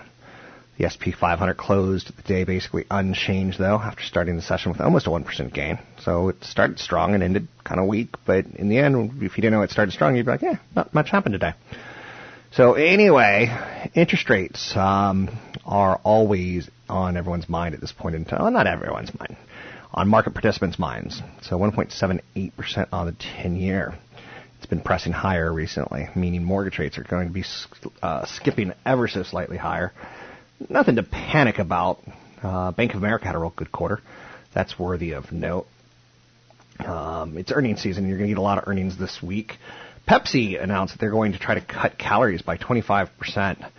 The 0.78 0.88
SP 0.94 1.10
500 1.20 1.56
closed 1.58 2.16
the 2.16 2.22
day 2.22 2.44
basically 2.44 2.86
unchanged 2.92 3.58
though 3.58 3.80
after 3.80 4.04
starting 4.04 4.36
the 4.36 4.44
session 4.44 4.72
with 4.72 4.80
almost 4.80 5.08
a 5.08 5.10
1% 5.10 5.54
gain. 5.54 5.80
So 6.02 6.30
it 6.30 6.44
started 6.44 6.78
strong 6.78 7.16
and 7.16 7.24
ended 7.24 7.48
kind 7.64 7.80
of 7.80 7.88
weak, 7.88 8.10
but 8.26 8.46
in 8.46 8.70
the 8.70 8.78
end, 8.78 9.24
if 9.24 9.38
you 9.38 9.42
didn't 9.42 9.54
know 9.54 9.64
it 9.64 9.72
started 9.72 9.92
strong, 9.92 10.16
you'd 10.16 10.28
be 10.28 10.32
like, 10.32 10.44
yeah, 10.44 10.58
not 10.76 10.94
much 10.94 11.10
happened 11.10 11.34
today. 11.34 11.54
So 12.52 12.74
anyway, 12.74 13.50
interest 13.96 14.30
rates 14.30 14.76
um, 14.78 15.30
are 15.66 16.00
always 16.04 16.70
on 16.88 17.18
everyone's 17.18 17.50
mind 17.50 17.74
at 17.74 17.82
this 17.82 17.92
point 17.92 18.16
in 18.16 18.26
time. 18.26 18.44
Well, 18.44 18.52
not 18.52 18.68
everyone's 18.68 19.12
mind, 19.18 19.36
on 19.94 20.08
market 20.08 20.34
participants' 20.34 20.78
minds. 20.78 21.22
So 21.42 21.58
1.78% 21.58 22.88
on 22.92 23.06
the 23.08 23.14
10-year. 23.14 23.96
It's 24.58 24.66
been 24.68 24.82
pressing 24.82 25.12
higher 25.12 25.52
recently, 25.52 26.10
meaning 26.16 26.44
mortgage 26.44 26.78
rates 26.78 26.98
are 27.00 27.04
going 27.04 27.28
to 27.28 27.34
be 27.34 27.44
uh, 28.02 28.26
skipping 28.26 28.74
ever 28.86 29.08
so 29.08 29.24
slightly 29.24 29.58
higher 29.58 29.92
nothing 30.70 30.96
to 30.96 31.04
panic 31.04 31.60
about. 31.60 32.00
Uh, 32.42 32.72
Bank 32.72 32.92
of 32.94 32.98
America 32.98 33.26
had 33.26 33.36
a 33.36 33.40
real 33.40 33.54
good 33.56 33.72
quarter. 33.72 34.02
That's 34.54 34.78
worthy 34.78 35.14
of 35.14 35.32
note. 35.32 35.68
Um, 36.80 37.38
it's 37.38 37.52
earnings 37.52 37.82
season. 37.82 38.08
You're 38.08 38.18
going 38.18 38.30
to 38.30 38.36
get 38.36 38.40
a 38.40 38.44
lot 38.44 38.58
of 38.58 38.68
earnings 38.68 38.98
this 38.98 39.20
week. 39.22 39.54
Pepsi 40.08 40.62
announced 40.62 40.94
that 40.94 41.00
they're 41.00 41.12
going 41.12 41.34
to 41.34 41.40
try 41.40 41.56
to 41.56 41.62
cut 41.62 41.98
calories 41.98 42.42
by 42.42 42.58
25%. 42.58 43.70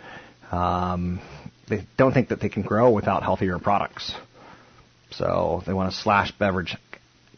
Um, 0.51 1.21
they 1.69 1.85
don't 1.97 2.13
think 2.13 2.29
that 2.29 2.41
they 2.41 2.49
can 2.49 2.63
grow 2.63 2.91
without 2.91 3.23
healthier 3.23 3.57
products. 3.59 4.13
So 5.11 5.63
they 5.65 5.73
want 5.73 5.91
to 5.91 5.97
slash 5.97 6.31
beverage 6.31 6.75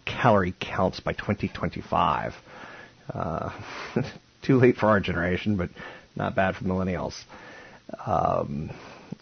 calorie 0.05 0.53
counts 0.59 0.99
by 0.99 1.13
2025. 1.13 2.33
Uh, 3.13 3.49
too 4.43 4.57
late 4.57 4.75
for 4.75 4.87
our 4.87 4.99
generation, 4.99 5.55
but 5.57 5.69
not 6.15 6.35
bad 6.35 6.55
for 6.55 6.65
millennials. 6.65 7.13
Um, 8.05 8.71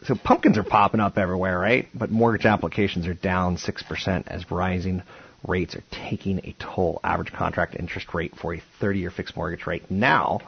so 0.04 0.16
pumpkins 0.16 0.58
are 0.58 0.64
popping 0.64 1.00
up 1.00 1.18
everywhere, 1.18 1.60
right? 1.60 1.88
But 1.94 2.10
mortgage 2.10 2.46
applications 2.46 3.08
are 3.08 3.14
down 3.14 3.58
6% 3.58 4.28
as 4.28 4.50
rising 4.52 5.04
rates 5.48 5.76
are 5.76 5.84
taking 5.92 6.40
a 6.40 6.56
toll. 6.60 7.00
Average 7.04 7.34
contract 7.34 7.76
interest 7.76 8.14
rate 8.14 8.34
for 8.36 8.54
a 8.54 8.62
30-year 8.82 9.12
fixed 9.12 9.36
mortgage 9.36 9.66
rate 9.68 9.90
now 9.90 10.42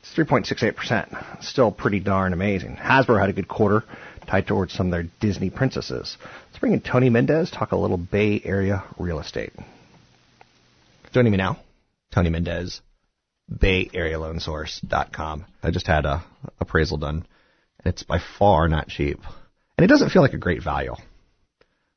it's 0.00 0.14
3.68%. 0.14 1.44
Still 1.44 1.70
pretty 1.70 2.00
darn 2.00 2.32
amazing. 2.32 2.76
Hasbro 2.76 3.20
had 3.20 3.28
a 3.28 3.34
good 3.34 3.48
quarter 3.48 3.84
tied 4.26 4.46
towards 4.46 4.72
some 4.72 4.86
of 4.86 4.92
their 4.92 5.04
Disney 5.20 5.50
princesses. 5.50 6.16
Let's 6.46 6.58
bring 6.58 6.72
in 6.72 6.80
Tony 6.80 7.10
Mendez, 7.10 7.50
talk 7.50 7.72
a 7.72 7.76
little 7.76 7.98
Bay 7.98 8.40
Area 8.44 8.84
real 8.98 9.20
estate. 9.20 9.52
Joining 11.12 11.32
me 11.32 11.38
now, 11.38 11.58
Tony 12.12 12.30
Mendez, 12.30 12.80
BayAreaLoanSource.com. 13.52 15.44
I 15.62 15.70
just 15.70 15.86
had 15.86 16.06
a 16.06 16.24
appraisal 16.60 16.96
done 16.96 17.26
it's 17.84 18.02
by 18.02 18.18
far 18.38 18.68
not 18.68 18.88
cheap. 18.88 19.20
And 19.76 19.84
it 19.84 19.88
doesn't 19.88 20.10
feel 20.10 20.22
like 20.22 20.34
a 20.34 20.38
great 20.38 20.62
value. 20.62 20.94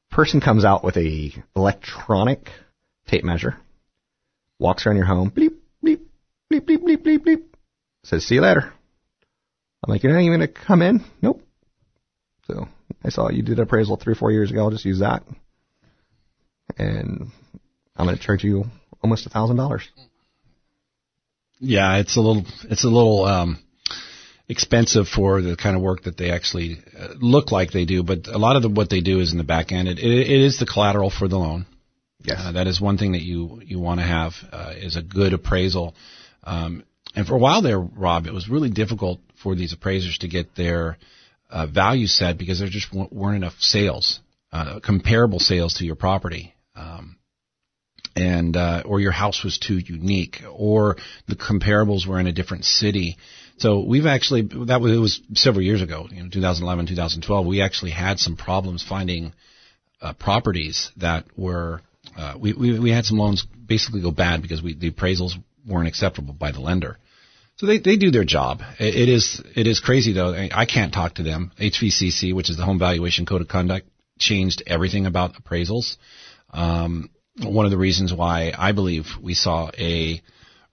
Person 0.10 0.42
comes 0.42 0.64
out 0.64 0.84
with 0.84 0.98
a 0.98 1.32
electronic 1.56 2.50
tape 3.08 3.24
measure, 3.24 3.58
walks 4.60 4.86
around 4.86 4.98
your 4.98 5.06
home, 5.06 5.32
bleep, 5.32 5.56
bleep, 5.84 6.00
bleep, 6.52 6.62
bleep, 6.62 6.80
bleep, 6.84 6.98
bleep, 6.98 7.20
bleep, 7.20 7.44
says, 8.04 8.26
see 8.26 8.36
you 8.36 8.42
later. 8.42 8.72
I'm 9.84 9.92
like, 9.92 10.04
you're 10.04 10.14
not 10.14 10.22
even 10.22 10.40
going 10.40 10.48
to 10.48 10.54
come 10.54 10.82
in? 10.82 11.04
Nope. 11.22 11.42
So 12.48 12.68
I 13.04 13.10
saw 13.10 13.30
you 13.30 13.42
did 13.42 13.58
an 13.58 13.64
appraisal 13.64 13.98
three, 13.98 14.16
four 14.16 14.32
years 14.32 14.52
ago. 14.52 14.64
I'll 14.64 14.72
just 14.72 14.86
use 14.86 15.00
that. 15.00 15.24
And 16.78 17.28
I'm 17.96 18.06
going 18.06 18.18
to 18.18 18.24
charge 18.24 18.44
you 18.44 18.66
almost 19.02 19.26
a 19.26 19.30
thousand 19.30 19.58
dollars. 19.58 19.90
Yeah, 21.60 21.98
it's 21.98 22.18
a 22.18 22.22
little, 22.22 22.46
it's 22.70 22.84
a 22.84 22.90
little, 22.90 23.26
um, 23.26 23.60
expensive 24.50 25.08
for 25.08 25.42
the 25.42 25.56
kind 25.56 25.76
of 25.76 25.82
work 25.82 26.04
that 26.04 26.18
they 26.18 26.32
actually 26.32 26.78
uh, 26.98 27.10
look 27.20 27.52
like 27.52 27.72
they 27.72 27.86
do, 27.86 28.04
but 28.04 28.28
a 28.28 28.38
lot 28.38 28.56
of 28.56 28.62
the, 28.62 28.70
what 28.70 28.90
they 28.90 29.02
do 29.02 29.20
is 29.20 29.32
in 29.32 29.38
the 29.38 29.44
back 29.44 29.72
end. 29.72 29.88
It, 29.88 30.00
it, 30.00 30.12
it 30.12 30.42
is 30.42 30.60
the 30.60 30.66
collateral 30.66 31.10
for 31.10 31.28
the 31.28 31.38
loan. 31.38 31.66
Yes. 32.24 32.40
Uh, 32.40 32.52
that 32.54 32.68
is 32.68 32.80
one 32.80 32.98
thing 32.98 33.14
that 33.14 33.22
you, 33.22 33.62
you 33.66 33.80
want 33.80 34.00
to 34.00 34.06
have, 34.06 34.34
uh, 34.52 34.74
is 34.76 34.96
a 34.96 35.02
good 35.02 35.34
appraisal. 35.34 35.96
Um, 36.44 36.84
and 37.16 37.28
for 37.28 37.36
a 37.36 37.40
while 37.40 37.62
there, 37.62 37.80
Rob, 37.80 38.28
it 38.28 38.34
was 38.34 38.50
really 38.50 38.70
difficult 38.70 39.20
for 39.42 39.56
these 39.56 39.74
appraisers 39.74 40.18
to 40.20 40.28
get 40.28 40.56
their, 40.56 40.98
uh, 41.50 41.68
value 41.68 42.08
set 42.08 42.38
because 42.38 42.60
there 42.60 42.70
just 42.70 42.94
weren't 42.94 43.38
enough 43.38 43.56
sales, 43.60 44.20
uh, 44.52 44.80
comparable 44.80 45.40
sales 45.40 45.76
to 45.76 45.86
your 45.86 45.96
property. 45.96 46.54
Um, 46.76 47.18
and, 48.16 48.56
uh, 48.56 48.84
or 48.86 49.00
your 49.00 49.12
house 49.12 49.44
was 49.44 49.58
too 49.58 49.78
unique 49.78 50.44
or 50.52 50.98
the 51.28 51.36
comparables 51.36 52.06
were 52.06 52.20
in 52.20 52.28
a 52.28 52.32
different 52.32 52.66
city 52.66 53.18
so 53.64 53.80
we've 53.80 54.06
actually 54.06 54.42
that 54.42 54.82
was, 54.82 54.92
it 54.92 54.98
was 54.98 55.22
several 55.36 55.64
years 55.64 55.82
ago, 55.82 56.06
know, 56.22 56.30
2011, 56.30 56.88
2012. 56.88 57.46
We 57.48 57.62
actually 57.62 57.92
had 57.92 58.20
some 58.20 58.36
problems 58.36 58.84
finding 58.84 59.34
uh, 60.02 60.12
properties 60.12 60.92
that 60.98 61.24
were 61.38 61.80
uh, 62.18 62.34
we, 62.38 62.52
we 62.52 62.78
we 62.78 62.92
had 62.92 63.06
some 63.06 63.18
loans 63.18 63.48
basically 63.66 64.02
go 64.02 64.12
bad 64.12 64.42
because 64.42 64.62
we 64.62 64.74
the 64.74 64.92
appraisals 64.92 65.32
weren't 65.66 65.88
acceptable 65.88 66.34
by 66.34 66.52
the 66.52 66.60
lender. 66.60 66.98
So 67.56 67.66
they, 67.66 67.78
they 67.78 67.96
do 67.96 68.12
their 68.12 68.26
job. 68.26 68.60
It, 68.80 68.96
it 68.96 69.08
is 69.08 69.42
it 69.56 69.66
is 69.66 69.80
crazy 69.80 70.12
though. 70.12 70.34
I 70.34 70.66
can't 70.66 70.94
talk 70.94 71.16
to 71.16 71.24
them. 71.24 71.54
HVCC, 71.58 72.36
which 72.36 72.50
is 72.50 72.58
the 72.58 72.66
Home 72.66 72.80
Valuation 72.80 73.26
Code 73.26 73.40
of 73.40 73.48
Conduct, 73.48 73.88
changed 74.20 74.62
everything 74.68 75.06
about 75.06 75.36
appraisals. 75.36 75.96
Um, 76.52 77.10
one 77.42 77.64
of 77.64 77.72
the 77.72 77.78
reasons 77.78 78.14
why 78.14 78.52
I 78.58 78.74
believe 78.74 79.06
we 79.22 79.36
saw 79.36 79.72
a 79.78 80.22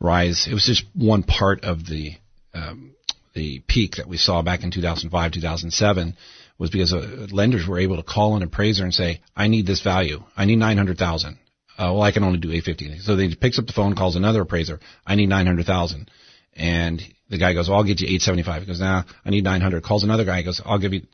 rise. 0.00 0.49
It 0.50 0.54
was 0.54 0.64
just 0.64 0.82
one 0.92 1.23
part 1.23 1.62
of 1.62 1.87
the 1.87 2.16
um, 2.61 2.95
the 3.35 3.62
peak 3.67 3.97
that 3.97 4.09
we 4.09 4.17
saw 4.17 4.43
back 4.43 4.62
in 4.62 4.71
2005, 4.71 5.33
2007 5.33 6.17
was 6.59 6.71
because 6.71 6.93
uh, 6.93 7.26
lenders 7.31 7.67
were 7.67 7.79
able 7.79 7.97
to 7.97 8.02
call 8.02 8.37
an 8.37 8.43
appraiser 8.43 8.85
and 8.85 8.93
say, 8.93 9.21
I 9.35 9.49
need 9.49 9.67
this 9.67 9.83
value. 9.83 10.23
I 10.37 10.45
need 10.45 10.57
900,000. 10.57 11.38
Uh, 11.79 11.93
well, 11.95 12.02
I 12.02 12.12
can 12.12 12.25
only 12.25 12.38
do 12.38 12.52
850. 12.52 12.99
So 13.00 13.17
they 13.17 13.35
picks 13.35 13.59
up 13.59 13.67
the 13.67 13.73
phone, 13.73 13.95
calls 13.95 14.17
another 14.17 14.43
appraiser. 14.43 14.81
I 15.07 15.14
need 15.14 15.29
900,000. 15.29 16.11
And 16.55 17.02
the 17.31 17.38
guy 17.38 17.55
goes, 17.55 17.69
well, 17.69 17.79
I'll 17.79 17.85
get 17.85 18.00
you 18.00 18.07
875. 18.07 18.62
He 18.62 18.67
goes, 18.67 18.81
nah, 18.81 19.05
I 19.25 19.31
need 19.31 19.45
900. 19.45 19.83
Calls 19.83 20.05
another 20.05 20.25
guy. 20.25 20.38
He 20.38 20.45
goes, 20.45 20.61
I'll 20.64 20.79
give 20.79 20.93
you, 20.93 21.07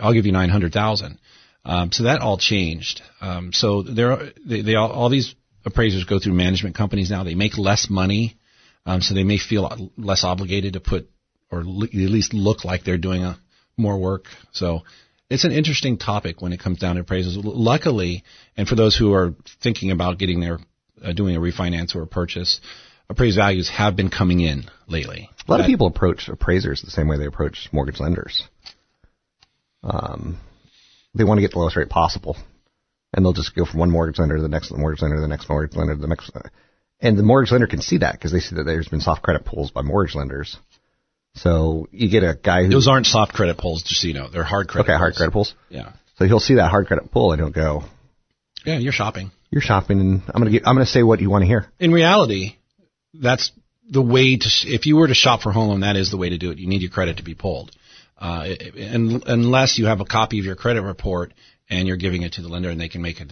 I'll 0.00 0.12
give 0.12 0.26
you 0.26 0.32
900,000. 0.32 1.18
Um, 1.64 1.90
so 1.90 2.04
that 2.04 2.20
all 2.20 2.38
changed. 2.38 3.02
Um, 3.20 3.52
so 3.52 3.82
there, 3.82 4.12
are, 4.12 4.22
they, 4.44 4.62
they 4.62 4.74
all, 4.74 4.92
all 4.92 5.08
these 5.08 5.34
appraisers 5.64 6.04
go 6.04 6.18
through 6.18 6.34
management 6.34 6.76
companies 6.76 7.10
now. 7.10 7.24
They 7.24 7.34
make 7.34 7.58
less 7.58 7.88
money, 7.90 8.36
um, 8.86 9.00
so 9.00 9.14
they 9.14 9.24
may 9.24 9.38
feel 9.38 9.90
less 9.96 10.24
obligated 10.24 10.74
to 10.74 10.80
put 10.80 11.08
or 11.50 11.60
at 11.60 11.66
least 11.66 12.32
look 12.32 12.64
like 12.64 12.82
they're 12.82 12.98
doing 12.98 13.22
a, 13.22 13.38
more 13.76 13.98
work. 13.98 14.24
So 14.52 14.80
it's 15.30 15.44
an 15.44 15.52
interesting 15.52 15.98
topic 15.98 16.40
when 16.40 16.52
it 16.52 16.60
comes 16.60 16.78
down 16.78 16.96
to 16.96 17.04
appraisals. 17.04 17.40
Luckily, 17.42 18.24
and 18.56 18.66
for 18.66 18.74
those 18.74 18.96
who 18.96 19.12
are 19.12 19.34
thinking 19.62 19.90
about 19.90 20.18
getting 20.18 20.40
their 20.40 20.58
uh, 21.02 21.12
doing 21.12 21.36
a 21.36 21.40
refinance 21.40 21.94
or 21.94 22.02
a 22.02 22.06
purchase, 22.06 22.60
appraised 23.08 23.36
values 23.36 23.68
have 23.68 23.96
been 23.96 24.10
coming 24.10 24.40
in 24.40 24.64
lately. 24.88 25.30
A 25.46 25.50
lot 25.50 25.58
that, 25.58 25.64
of 25.64 25.66
people 25.66 25.86
approach 25.86 26.28
appraisers 26.28 26.82
the 26.82 26.90
same 26.90 27.08
way 27.08 27.18
they 27.18 27.26
approach 27.26 27.68
mortgage 27.72 28.00
lenders. 28.00 28.44
Um, 29.82 30.38
they 31.14 31.24
want 31.24 31.38
to 31.38 31.42
get 31.42 31.52
the 31.52 31.58
lowest 31.58 31.76
rate 31.76 31.88
possible, 31.88 32.36
and 33.12 33.24
they'll 33.24 33.32
just 33.32 33.54
go 33.54 33.64
from 33.64 33.80
one 33.80 33.90
mortgage 33.90 34.18
lender 34.18 34.36
to 34.36 34.42
the 34.42 34.48
next 34.48 34.72
mortgage 34.72 35.02
lender, 35.02 35.16
to 35.16 35.22
the 35.22 35.28
next 35.28 35.48
mortgage 35.48 35.76
lender, 35.76 35.94
to 35.94 36.00
the 36.00 36.08
next. 36.08 36.30
And 37.02 37.18
the 37.18 37.24
mortgage 37.24 37.50
lender 37.50 37.66
can 37.66 37.82
see 37.82 37.98
that 37.98 38.12
because 38.12 38.30
they 38.30 38.38
see 38.38 38.54
that 38.54 38.62
there's 38.62 38.88
been 38.88 39.00
soft 39.00 39.22
credit 39.22 39.44
pulls 39.44 39.72
by 39.72 39.82
mortgage 39.82 40.14
lenders. 40.14 40.56
So 41.34 41.88
you 41.90 42.08
get 42.08 42.22
a 42.22 42.38
guy 42.40 42.62
who 42.62 42.70
those 42.70 42.86
aren't 42.86 43.06
soft 43.06 43.32
credit 43.32 43.58
pulls, 43.58 43.82
just 43.82 44.00
so 44.00 44.06
you 44.06 44.14
know, 44.14 44.28
they're 44.28 44.44
hard 44.44 44.68
credit. 44.68 44.84
Okay, 44.84 44.92
pulls. 44.92 45.00
hard 45.00 45.14
credit 45.16 45.32
pulls. 45.32 45.54
Yeah. 45.68 45.92
So 46.16 46.26
he'll 46.26 46.40
see 46.40 46.54
that 46.54 46.68
hard 46.68 46.86
credit 46.86 47.10
pull 47.10 47.32
and 47.32 47.40
he'll 47.40 47.50
go, 47.50 47.84
"Yeah, 48.64 48.78
you're 48.78 48.92
shopping. 48.92 49.32
You're 49.50 49.62
shopping, 49.62 50.00
and 50.00 50.22
I'm 50.28 50.40
gonna 50.40 50.52
get, 50.52 50.66
I'm 50.66 50.76
gonna 50.76 50.86
say 50.86 51.02
what 51.02 51.20
you 51.20 51.28
want 51.28 51.42
to 51.42 51.46
hear." 51.46 51.66
In 51.80 51.90
reality, 51.90 52.56
that's 53.12 53.50
the 53.90 54.02
way 54.02 54.36
to. 54.36 54.48
If 54.64 54.86
you 54.86 54.96
were 54.96 55.08
to 55.08 55.14
shop 55.14 55.42
for 55.42 55.50
home 55.50 55.68
loan, 55.70 55.80
that 55.80 55.96
is 55.96 56.10
the 56.10 56.16
way 56.16 56.28
to 56.30 56.38
do 56.38 56.50
it. 56.50 56.58
You 56.58 56.68
need 56.68 56.82
your 56.82 56.90
credit 56.90 57.16
to 57.16 57.24
be 57.24 57.34
pulled, 57.34 57.72
uh, 58.18 58.46
and, 58.78 59.24
unless 59.26 59.78
you 59.78 59.86
have 59.86 60.00
a 60.00 60.04
copy 60.04 60.38
of 60.38 60.44
your 60.44 60.54
credit 60.54 60.82
report 60.82 61.32
and 61.72 61.88
you're 61.88 61.96
giving 61.96 62.22
it 62.22 62.34
to 62.34 62.42
the 62.42 62.48
lender, 62.48 62.68
and 62.68 62.78
they 62.78 62.90
can 62.90 63.00
make 63.00 63.20
an 63.20 63.30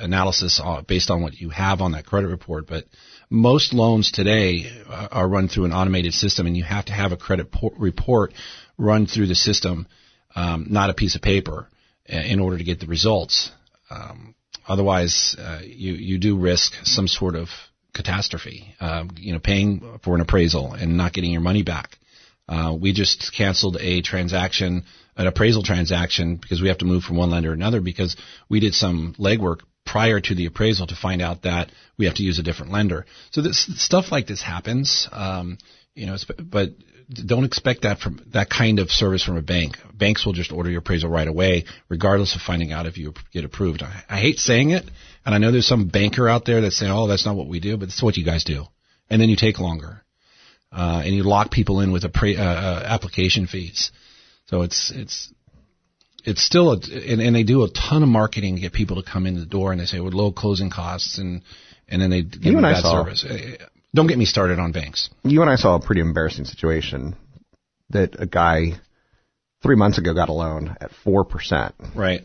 analysis 0.00 0.60
based 0.88 1.08
on 1.08 1.22
what 1.22 1.34
you 1.34 1.50
have 1.50 1.80
on 1.80 1.92
that 1.92 2.04
credit 2.04 2.26
report, 2.26 2.66
but 2.66 2.84
most 3.30 3.72
loans 3.72 4.10
today 4.10 4.66
uh, 4.88 5.08
are 5.12 5.28
run 5.28 5.48
through 5.48 5.66
an 5.66 5.72
automated 5.72 6.12
system, 6.12 6.46
and 6.46 6.56
you 6.56 6.64
have 6.64 6.86
to 6.86 6.92
have 6.92 7.12
a 7.12 7.16
credit 7.16 7.46
report 7.78 8.32
run 8.76 9.06
through 9.06 9.28
the 9.28 9.36
system, 9.36 9.86
um, 10.34 10.66
not 10.68 10.90
a 10.90 10.94
piece 10.94 11.14
of 11.14 11.22
paper, 11.22 11.68
in 12.06 12.40
order 12.40 12.58
to 12.58 12.64
get 12.64 12.80
the 12.80 12.86
results. 12.86 13.52
Um, 13.88 14.34
otherwise, 14.66 15.36
uh, 15.38 15.60
you 15.64 15.92
you 15.94 16.18
do 16.18 16.36
risk 16.36 16.74
some 16.82 17.06
sort 17.06 17.36
of 17.36 17.48
catastrophe. 17.94 18.74
Um, 18.80 19.10
you 19.16 19.32
know, 19.32 19.38
paying 19.38 19.98
for 20.02 20.16
an 20.16 20.20
appraisal 20.20 20.74
and 20.74 20.96
not 20.96 21.12
getting 21.12 21.30
your 21.30 21.40
money 21.40 21.62
back. 21.62 21.98
Uh, 22.48 22.76
we 22.78 22.92
just 22.92 23.32
canceled 23.36 23.76
a 23.80 24.02
transaction, 24.02 24.84
an 25.16 25.26
appraisal 25.26 25.62
transaction, 25.62 26.36
because 26.36 26.62
we 26.62 26.68
have 26.68 26.78
to 26.78 26.84
move 26.84 27.02
from 27.02 27.16
one 27.16 27.30
lender 27.30 27.50
to 27.50 27.54
another 27.54 27.80
because 27.80 28.16
we 28.48 28.60
did 28.60 28.74
some 28.74 29.14
legwork 29.18 29.60
prior 29.84 30.20
to 30.20 30.34
the 30.34 30.46
appraisal 30.46 30.86
to 30.86 30.96
find 30.96 31.22
out 31.22 31.42
that 31.42 31.70
we 31.96 32.06
have 32.06 32.14
to 32.16 32.22
use 32.22 32.38
a 32.38 32.42
different 32.42 32.72
lender. 32.72 33.06
So 33.30 33.40
this 33.40 33.66
stuff 33.76 34.12
like 34.12 34.26
this 34.26 34.42
happens, 34.42 35.08
um, 35.12 35.58
you 35.94 36.06
know, 36.06 36.16
but 36.38 36.70
don't 37.08 37.44
expect 37.44 37.82
that 37.82 38.00
from 38.00 38.20
that 38.32 38.50
kind 38.50 38.80
of 38.80 38.90
service 38.90 39.22
from 39.22 39.36
a 39.36 39.42
bank. 39.42 39.76
Banks 39.94 40.26
will 40.26 40.32
just 40.32 40.52
order 40.52 40.70
your 40.70 40.80
appraisal 40.80 41.08
right 41.08 41.28
away, 41.28 41.64
regardless 41.88 42.34
of 42.34 42.42
finding 42.42 42.72
out 42.72 42.86
if 42.86 42.98
you 42.98 43.14
get 43.32 43.44
approved. 43.44 43.82
I, 43.82 44.02
I 44.08 44.20
hate 44.20 44.38
saying 44.38 44.70
it, 44.70 44.84
and 45.24 45.34
I 45.34 45.38
know 45.38 45.52
there's 45.52 45.68
some 45.68 45.88
banker 45.88 46.28
out 46.28 46.44
there 46.44 46.60
that's 46.60 46.76
saying, 46.76 46.90
"Oh, 46.90 47.06
that's 47.06 47.24
not 47.24 47.36
what 47.36 47.48
we 47.48 47.60
do," 47.60 47.76
but 47.76 47.88
it's 47.88 48.02
what 48.02 48.16
you 48.16 48.24
guys 48.24 48.42
do. 48.42 48.64
And 49.08 49.22
then 49.22 49.28
you 49.28 49.36
take 49.36 49.60
longer, 49.60 50.02
uh, 50.72 51.02
and 51.04 51.14
you 51.14 51.22
lock 51.22 51.50
people 51.50 51.80
in 51.80 51.92
with 51.92 52.04
a 52.04 52.10
uh, 52.10 52.42
uh, 52.42 52.82
application 52.86 53.46
fees. 53.46 53.90
So 54.46 54.62
it's 54.62 54.92
it's 54.94 55.32
it's 56.24 56.44
still 56.44 56.72
a, 56.72 56.76
and, 56.76 57.20
and 57.20 57.34
they 57.34 57.44
do 57.44 57.64
a 57.64 57.70
ton 57.70 58.02
of 58.02 58.08
marketing 58.08 58.56
to 58.56 58.60
get 58.60 58.72
people 58.72 59.02
to 59.02 59.08
come 59.08 59.26
in 59.26 59.38
the 59.38 59.46
door 59.46 59.72
and 59.72 59.80
they 59.80 59.86
say 59.86 60.00
with 60.00 60.14
low 60.14 60.32
closing 60.32 60.70
costs 60.70 61.18
and 61.18 61.42
and 61.88 62.02
then 62.02 62.10
they 62.10 62.22
give 62.22 62.42
you 62.42 62.52
them 62.52 62.62
bad 62.62 62.82
saw, 62.82 63.04
service. 63.04 63.24
Eh, 63.28 63.56
don't 63.94 64.08
get 64.08 64.18
me 64.18 64.24
started 64.24 64.58
on 64.58 64.72
banks. 64.72 65.08
You 65.22 65.40
and 65.42 65.50
I 65.50 65.56
saw 65.56 65.76
a 65.76 65.80
pretty 65.80 66.00
embarrassing 66.00 66.44
situation 66.44 67.16
that 67.90 68.20
a 68.20 68.26
guy 68.26 68.72
three 69.62 69.76
months 69.76 69.98
ago 69.98 70.14
got 70.14 70.28
a 70.28 70.32
loan 70.32 70.76
at 70.80 70.90
four 71.04 71.24
percent. 71.24 71.74
Right. 71.94 72.22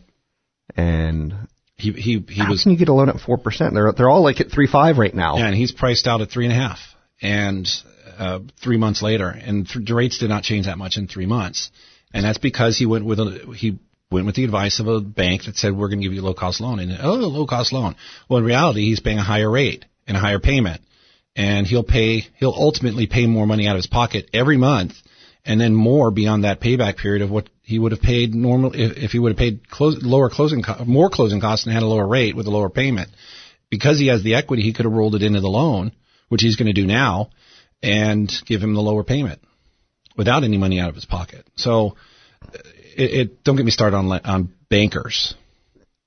And 0.75 1.47
he 1.75 1.91
he 1.91 2.25
he 2.27 2.41
how 2.41 2.49
was. 2.49 2.63
can 2.63 2.71
you 2.71 2.77
get 2.77 2.89
a 2.89 2.93
loan 2.93 3.09
at 3.09 3.19
four 3.19 3.37
percent? 3.37 3.73
They're 3.73 3.91
they're 3.91 4.09
all 4.09 4.23
like 4.23 4.41
at 4.41 4.51
three 4.51 4.67
five 4.67 4.97
right 4.97 5.13
now. 5.13 5.37
Yeah, 5.37 5.47
and 5.47 5.55
he's 5.55 5.71
priced 5.71 6.07
out 6.07 6.21
at 6.21 6.29
three 6.29 6.45
and 6.45 6.53
a 6.53 6.55
half. 6.55 6.79
And 7.21 7.69
uh, 8.17 8.39
three 8.61 8.77
months 8.77 9.01
later, 9.01 9.29
and 9.29 9.67
th- 9.67 9.85
the 9.85 9.95
rates 9.95 10.17
did 10.19 10.29
not 10.29 10.43
change 10.43 10.65
that 10.65 10.77
much 10.77 10.97
in 10.97 11.07
three 11.07 11.25
months, 11.25 11.71
and 12.13 12.25
that's 12.25 12.37
because 12.37 12.77
he 12.77 12.85
went 12.85 13.05
with 13.05 13.19
a 13.19 13.53
he 13.55 13.79
went 14.11 14.25
with 14.25 14.35
the 14.35 14.43
advice 14.43 14.79
of 14.79 14.87
a 14.87 14.99
bank 14.99 15.45
that 15.45 15.55
said 15.55 15.75
we're 15.75 15.87
going 15.87 16.01
to 16.01 16.03
give 16.03 16.13
you 16.13 16.21
a 16.21 16.25
low 16.25 16.33
cost 16.33 16.59
loan. 16.61 16.79
And 16.79 16.97
oh 17.01 17.13
low 17.13 17.47
cost 17.47 17.71
loan. 17.73 17.95
Well 18.29 18.39
in 18.39 18.45
reality 18.45 18.81
he's 18.81 18.99
paying 18.99 19.17
a 19.17 19.23
higher 19.23 19.49
rate 19.49 19.85
and 20.05 20.17
a 20.17 20.19
higher 20.19 20.39
payment. 20.39 20.81
And 21.35 21.65
he'll 21.65 21.83
pay 21.83 22.25
he'll 22.35 22.53
ultimately 22.55 23.07
pay 23.07 23.25
more 23.25 23.47
money 23.47 23.67
out 23.67 23.75
of 23.75 23.79
his 23.79 23.87
pocket 23.87 24.29
every 24.33 24.57
month 24.57 24.93
and 25.45 25.59
then 25.59 25.73
more 25.73 26.11
beyond 26.11 26.43
that 26.43 26.59
payback 26.59 26.97
period 26.97 27.23
of 27.23 27.31
what 27.31 27.49
he 27.61 27.79
would 27.79 27.93
have 27.93 28.01
paid 28.01 28.35
normal 28.35 28.73
if, 28.73 28.97
if 28.97 29.11
he 29.11 29.19
would 29.19 29.31
have 29.31 29.39
paid 29.39 29.69
close, 29.69 29.97
lower 30.01 30.29
closing 30.29 30.61
co- 30.61 30.83
more 30.85 31.09
closing 31.09 31.39
costs 31.39 31.65
and 31.65 31.73
had 31.73 31.83
a 31.83 31.87
lower 31.87 32.07
rate 32.07 32.35
with 32.35 32.47
a 32.47 32.51
lower 32.51 32.69
payment. 32.69 33.09
Because 33.69 33.97
he 33.97 34.07
has 34.07 34.21
the 34.21 34.35
equity 34.35 34.63
he 34.63 34.73
could 34.73 34.85
have 34.85 34.93
rolled 34.93 35.15
it 35.15 35.23
into 35.23 35.39
the 35.39 35.47
loan 35.47 35.93
which 36.27 36.41
he's 36.41 36.57
going 36.57 36.67
to 36.67 36.73
do 36.73 36.85
now 36.85 37.29
and 37.83 38.31
give 38.45 38.61
him 38.61 38.73
the 38.73 38.81
lower 38.81 39.03
payment 39.03 39.41
without 40.17 40.43
any 40.43 40.57
money 40.57 40.79
out 40.79 40.89
of 40.89 40.95
his 40.95 41.05
pocket 41.05 41.45
so 41.55 41.95
it, 42.95 43.13
it, 43.13 43.43
don't 43.43 43.55
get 43.55 43.65
me 43.65 43.71
started 43.71 43.95
on 43.95 44.11
on 44.11 44.53
bankers. 44.69 45.33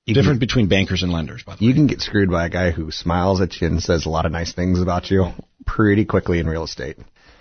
You 0.05 0.13
Different 0.13 0.39
can, 0.39 0.47
between 0.47 0.67
bankers 0.67 1.01
and 1.01 1.11
lenders, 1.11 1.41
by 1.43 1.55
the 1.55 1.63
you 1.63 1.69
way. 1.69 1.69
You 1.69 1.75
can 1.75 1.87
get 1.87 2.01
screwed 2.01 2.29
by 2.29 2.45
a 2.45 2.49
guy 2.49 2.69
who 2.71 2.91
smiles 2.91 3.41
at 3.41 3.59
you 3.59 3.65
and 3.67 3.81
says 3.81 4.05
a 4.05 4.09
lot 4.09 4.27
of 4.27 4.31
nice 4.31 4.53
things 4.53 4.79
about 4.79 5.09
you 5.09 5.31
pretty 5.65 6.05
quickly 6.05 6.37
in 6.39 6.47
real 6.47 6.63
estate. 6.63 6.97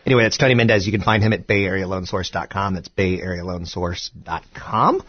Anyway, 0.06 0.22
that's 0.22 0.38
Tony 0.38 0.54
Mendez. 0.54 0.86
You 0.86 0.92
can 0.92 1.02
find 1.02 1.22
him 1.22 1.34
at 1.34 1.46
BayAreaLoanSource.com. 1.46 2.74
That's 2.74 2.88
BayAreaLoanSource.com. 2.88 5.02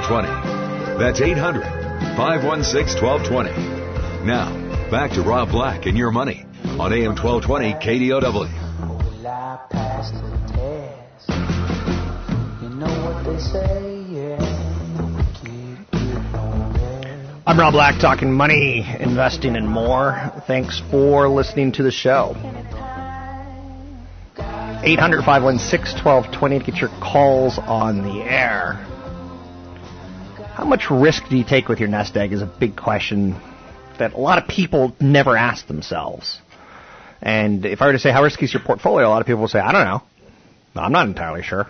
1220. 0.09 0.99
That's 0.99 1.21
800 1.21 1.63
516 2.15 3.03
1220. 3.03 4.25
Now, 4.25 4.51
back 4.89 5.11
to 5.11 5.21
Rob 5.21 5.51
Black 5.51 5.85
and 5.85 5.97
your 5.97 6.11
money 6.11 6.45
on 6.79 6.93
AM 6.93 7.15
1220 7.15 7.73
KDOW. 7.73 8.67
I 9.27 9.59
pass 9.69 10.11
the 10.11 10.29
test? 10.47 11.29
You 12.61 12.69
know 12.69 12.87
what 13.03 13.25
they 13.25 13.37
say, 13.39 14.05
yeah. 14.09 14.39
No 14.97 15.05
kid, 15.35 15.77
kid, 15.91 16.31
no 16.31 16.71
rest. 16.73 17.43
I'm 17.45 17.59
Rob 17.59 17.73
Black, 17.73 17.99
talking 17.99 18.31
money, 18.31 18.85
investing, 18.99 19.57
and 19.57 19.67
more. 19.67 20.31
Thanks 20.47 20.81
for 20.89 21.27
listening 21.27 21.73
to 21.73 21.83
the 21.83 21.91
show. 21.91 22.35
800 24.37 25.25
516 25.25 26.05
1220 26.05 26.59
to 26.59 26.65
get 26.65 26.79
your 26.79 26.89
calls 27.01 27.57
on 27.57 28.03
the 28.03 28.21
air. 28.23 28.87
How 30.57 30.65
much 30.65 30.89
risk 30.89 31.29
do 31.29 31.37
you 31.37 31.43
take 31.43 31.69
with 31.69 31.79
your 31.79 31.87
nest 31.87 32.17
egg 32.17 32.33
is 32.33 32.41
a 32.41 32.47
big 32.47 32.75
question 32.75 33.39
that 33.99 34.13
a 34.13 34.17
lot 34.17 34.39
of 34.39 34.47
people 34.47 34.95
never 34.99 35.37
ask 35.37 35.67
themselves. 35.67 36.41
And 37.21 37.63
if 37.63 37.79
I 37.79 37.85
were 37.85 37.91
to 37.91 37.99
say, 37.99 38.11
how 38.11 38.23
risky 38.23 38.45
is 38.45 38.53
your 38.53 38.63
portfolio? 38.63 39.07
A 39.07 39.09
lot 39.09 39.21
of 39.21 39.27
people 39.27 39.41
will 39.41 39.49
say, 39.49 39.59
I 39.59 39.71
don't 39.71 39.85
know. 39.85 40.01
I'm 40.75 40.91
not 40.91 41.05
entirely 41.05 41.43
sure. 41.43 41.67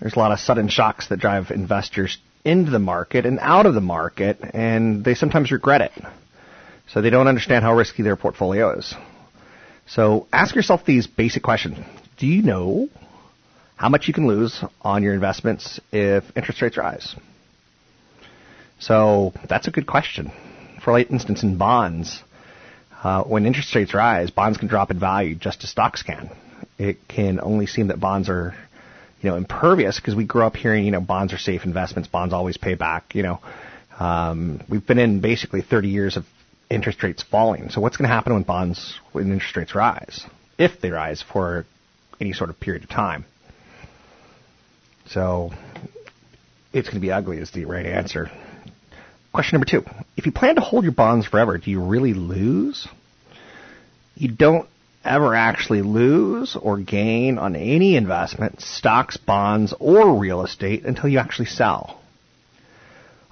There's 0.00 0.14
a 0.14 0.18
lot 0.18 0.32
of 0.32 0.40
sudden 0.40 0.68
shocks 0.68 1.08
that 1.08 1.18
drive 1.18 1.50
investors 1.50 2.16
into 2.42 2.70
the 2.70 2.78
market 2.78 3.26
and 3.26 3.38
out 3.38 3.66
of 3.66 3.74
the 3.74 3.82
market, 3.82 4.38
and 4.54 5.04
they 5.04 5.14
sometimes 5.14 5.52
regret 5.52 5.82
it. 5.82 5.92
So 6.88 7.02
they 7.02 7.10
don't 7.10 7.28
understand 7.28 7.64
how 7.64 7.74
risky 7.74 8.02
their 8.02 8.16
portfolio 8.16 8.78
is. 8.78 8.94
So 9.86 10.26
ask 10.32 10.54
yourself 10.54 10.86
these 10.86 11.06
basic 11.06 11.42
questions. 11.42 11.76
Do 12.16 12.26
you 12.26 12.40
know 12.40 12.88
how 13.76 13.90
much 13.90 14.08
you 14.08 14.14
can 14.14 14.26
lose 14.26 14.64
on 14.80 15.02
your 15.02 15.12
investments 15.12 15.78
if 15.92 16.24
interest 16.34 16.62
rates 16.62 16.78
rise? 16.78 17.14
So 18.78 19.32
that's 19.48 19.66
a 19.68 19.70
good 19.70 19.86
question. 19.86 20.32
For 20.82 20.98
instance, 20.98 21.42
in 21.42 21.58
bonds, 21.58 22.22
uh, 23.02 23.22
when 23.24 23.46
interest 23.46 23.74
rates 23.74 23.94
rise, 23.94 24.30
bonds 24.30 24.58
can 24.58 24.68
drop 24.68 24.90
in 24.90 24.98
value 24.98 25.34
just 25.34 25.62
as 25.64 25.70
stocks 25.70 26.02
can. 26.02 26.30
It 26.78 27.08
can 27.08 27.40
only 27.40 27.66
seem 27.66 27.88
that 27.88 28.00
bonds 28.00 28.28
are, 28.28 28.54
you 29.20 29.30
know, 29.30 29.36
impervious 29.36 29.98
because 29.98 30.14
we 30.14 30.24
grew 30.24 30.42
up 30.42 30.56
hearing, 30.56 30.84
you 30.84 30.92
know, 30.92 31.00
bonds 31.00 31.32
are 31.32 31.38
safe 31.38 31.64
investments, 31.64 32.08
bonds 32.08 32.32
always 32.32 32.56
pay 32.56 32.74
back. 32.74 33.14
You 33.14 33.22
know, 33.24 33.40
um, 33.98 34.60
we've 34.68 34.86
been 34.86 34.98
in 34.98 35.20
basically 35.20 35.62
30 35.62 35.88
years 35.88 36.16
of 36.16 36.24
interest 36.70 37.02
rates 37.02 37.22
falling. 37.22 37.70
So 37.70 37.80
what's 37.80 37.96
going 37.96 38.08
to 38.08 38.14
happen 38.14 38.32
when 38.32 38.42
bonds, 38.42 38.98
when 39.12 39.32
interest 39.32 39.56
rates 39.56 39.74
rise, 39.74 40.24
if 40.56 40.80
they 40.80 40.90
rise 40.90 41.22
for 41.22 41.66
any 42.20 42.32
sort 42.32 42.50
of 42.50 42.60
period 42.60 42.84
of 42.84 42.90
time? 42.90 43.24
So 45.06 45.52
it's 46.72 46.88
going 46.88 47.00
to 47.00 47.00
be 47.00 47.10
ugly 47.10 47.38
is 47.38 47.50
the 47.50 47.64
right 47.64 47.86
answer. 47.86 48.30
Question 49.32 49.56
number 49.56 49.70
two. 49.70 49.84
If 50.16 50.26
you 50.26 50.32
plan 50.32 50.56
to 50.56 50.60
hold 50.60 50.84
your 50.84 50.92
bonds 50.92 51.26
forever, 51.26 51.58
do 51.58 51.70
you 51.70 51.80
really 51.80 52.14
lose? 52.14 52.88
You 54.16 54.28
don't 54.28 54.68
ever 55.04 55.34
actually 55.34 55.82
lose 55.82 56.56
or 56.60 56.78
gain 56.78 57.38
on 57.38 57.54
any 57.56 57.96
investment, 57.96 58.60
stocks, 58.60 59.16
bonds, 59.16 59.74
or 59.78 60.18
real 60.18 60.44
estate 60.44 60.84
until 60.84 61.08
you 61.08 61.18
actually 61.18 61.46
sell. 61.46 62.00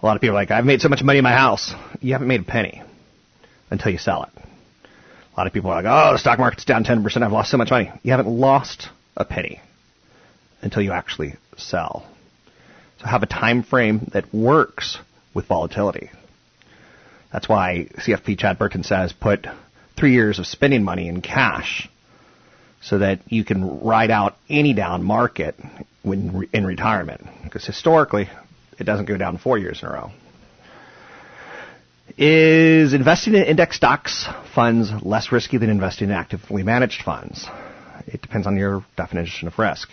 A 0.03 0.07
lot 0.07 0.17
of 0.17 0.21
people 0.21 0.37
are 0.37 0.41
like, 0.41 0.51
I've 0.51 0.65
made 0.65 0.81
so 0.81 0.89
much 0.89 1.03
money 1.03 1.19
in 1.19 1.25
my 1.25 1.33
house. 1.33 1.75
You 2.01 2.13
haven't 2.13 2.29
made 2.29 2.41
a 2.41 2.45
penny 2.45 2.83
until 3.71 3.91
you 3.91 3.99
sell 3.99 4.25
it. 4.25 4.31
A 4.35 5.37
lot 5.37 5.47
of 5.47 5.53
people 5.53 5.71
are 5.71 5.83
like, 5.83 5.91
oh, 5.91 6.13
the 6.13 6.19
stock 6.19 6.39
market's 6.39 6.65
down 6.65 6.85
10%. 6.85 7.23
I've 7.23 7.33
lost 7.33 7.51
so 7.51 7.57
much 7.57 7.71
money. 7.71 7.91
You 8.03 8.13
haven't 8.13 8.29
lost 8.29 8.89
a 9.17 9.25
penny 9.25 9.61
until 10.63 10.83
you 10.83 10.93
actually 10.93 11.35
sell. 11.57 12.07
So 13.01 13.07
have 13.07 13.23
a 13.23 13.27
time 13.27 13.63
frame 13.63 14.09
that 14.13 14.33
works 14.33 14.99
with 15.37 15.46
volatility. 15.46 16.11
That's 17.31 17.46
why 17.49 17.88
CFP 17.99 18.38
Chad 18.38 18.59
Burton 18.59 18.83
says 18.83 19.12
put 19.12 19.46
three 19.96 20.12
years 20.12 20.38
of 20.38 20.46
spending 20.46 20.83
money 20.83 21.09
in 21.09 21.20
cash 21.20 21.88
so 22.81 22.99
that 22.99 23.20
you 23.29 23.44
can 23.44 23.81
ride 23.81 24.11
out 24.11 24.37
any 24.49 24.72
down 24.72 25.05
market 25.05 25.55
when 26.03 26.49
in 26.55 26.66
retirement. 26.66 27.27
Because 27.44 27.66
historically, 27.66 28.31
it 28.79 28.85
doesn't 28.85 29.05
go 29.05 29.18
down 29.18 29.37
four 29.37 29.59
years 29.59 29.83
in 29.83 29.88
a 29.88 29.92
row. 29.92 30.11
Is 32.16 32.94
investing 32.94 33.35
in 33.35 33.42
index 33.42 33.77
stocks 33.77 34.27
funds 34.55 34.90
less 35.03 35.33
risky 35.33 35.59
than 35.59 35.68
investing 35.68 36.09
in 36.09 36.14
actively 36.14 36.62
managed 36.62 37.03
funds? 37.03 37.46
It 38.07 38.22
depends 38.22 38.46
on 38.46 38.57
your 38.57 38.87
definition 38.96 39.49
of 39.49 39.59
risk. 39.59 39.90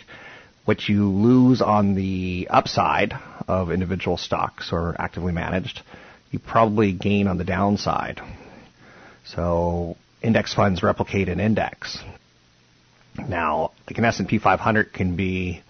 What 0.64 0.88
you 0.88 1.10
lose 1.10 1.60
on 1.60 1.94
the 1.94 2.48
upside 2.50 3.12
of 3.48 3.70
individual 3.70 4.16
stocks 4.16 4.70
or 4.72 4.96
actively 4.98 5.32
managed, 5.32 5.82
you 6.30 6.38
probably 6.38 6.92
gain 6.92 7.26
on 7.26 7.36
the 7.38 7.44
downside. 7.44 8.20
So 9.26 9.96
index 10.22 10.54
funds 10.54 10.82
replicate 10.82 11.28
an 11.28 11.38
index. 11.38 11.98
Now, 13.16 13.72
like 13.86 13.98
an 13.98 14.04
S&P 14.04 14.38
500 14.38 14.92
can 14.92 15.16
be 15.16 15.62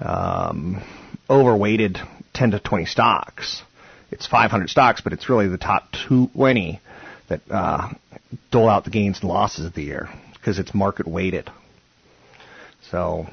um, 0.00 0.82
overweighted 1.28 1.98
10 2.34 2.52
to 2.52 2.60
20 2.60 2.86
stocks. 2.86 3.62
It's 4.10 4.26
500 4.26 4.70
stocks, 4.70 5.00
but 5.00 5.12
it's 5.12 5.28
really 5.28 5.48
the 5.48 5.58
top 5.58 5.88
20 6.08 6.80
that 7.28 7.40
uh, 7.50 7.90
dole 8.50 8.68
out 8.68 8.84
the 8.84 8.90
gains 8.90 9.20
and 9.20 9.28
losses 9.28 9.66
of 9.66 9.74
the 9.74 9.82
year 9.82 10.08
because 10.34 10.58
it's 10.58 10.74
market 10.74 11.06
weighted. 11.06 11.50
So 12.90 13.26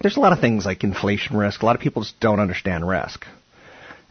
there's 0.00 0.16
a 0.16 0.20
lot 0.20 0.32
of 0.32 0.40
things 0.40 0.64
like 0.64 0.84
inflation 0.84 1.36
risk. 1.36 1.62
A 1.62 1.66
lot 1.66 1.76
of 1.76 1.82
people 1.82 2.02
just 2.02 2.18
don't 2.20 2.40
understand 2.40 2.86
risk. 2.86 3.24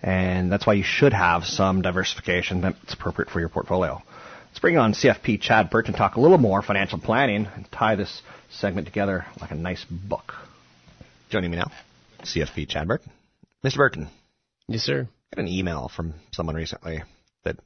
And 0.02 0.52
that's 0.52 0.68
why 0.68 0.74
you 0.74 0.84
should 0.84 1.14
have 1.14 1.46
some 1.46 1.82
diversification 1.82 2.62
that's 2.62 2.94
appropriate 2.94 3.30
for 3.30 3.40
your 3.40 3.50
portfolio. 3.50 4.02
Let's 4.48 4.60
bring 4.60 4.78
on 4.78 4.94
CFP 4.94 5.42
Chad 5.42 5.70
Burton, 5.70 5.94
to 5.94 5.98
talk 5.98 6.16
a 6.16 6.20
little 6.20 6.38
more 6.38 6.62
financial 6.62 7.00
planning, 7.00 7.48
and 7.56 7.72
tie 7.72 7.96
this 7.96 8.22
segment 8.52 8.86
together 8.86 9.26
like 9.42 9.52
a 9.52 9.56
nice 9.56 9.84
book. 9.90 10.34
Joining 11.30 11.52
me 11.52 11.58
now, 11.58 11.72
CFP 12.22 12.68
Chad 12.68 12.88
Burton. 12.88 13.12
Mr. 13.64 13.78
Burton. 13.78 14.10
Yes, 14.68 14.82
sir. 14.82 15.08
I 15.32 15.36
got 15.36 15.42
an 15.42 15.48
email 15.48 15.90
from 15.96 16.14
someone 16.32 16.56
recently 16.56 17.02
that 17.46 17.58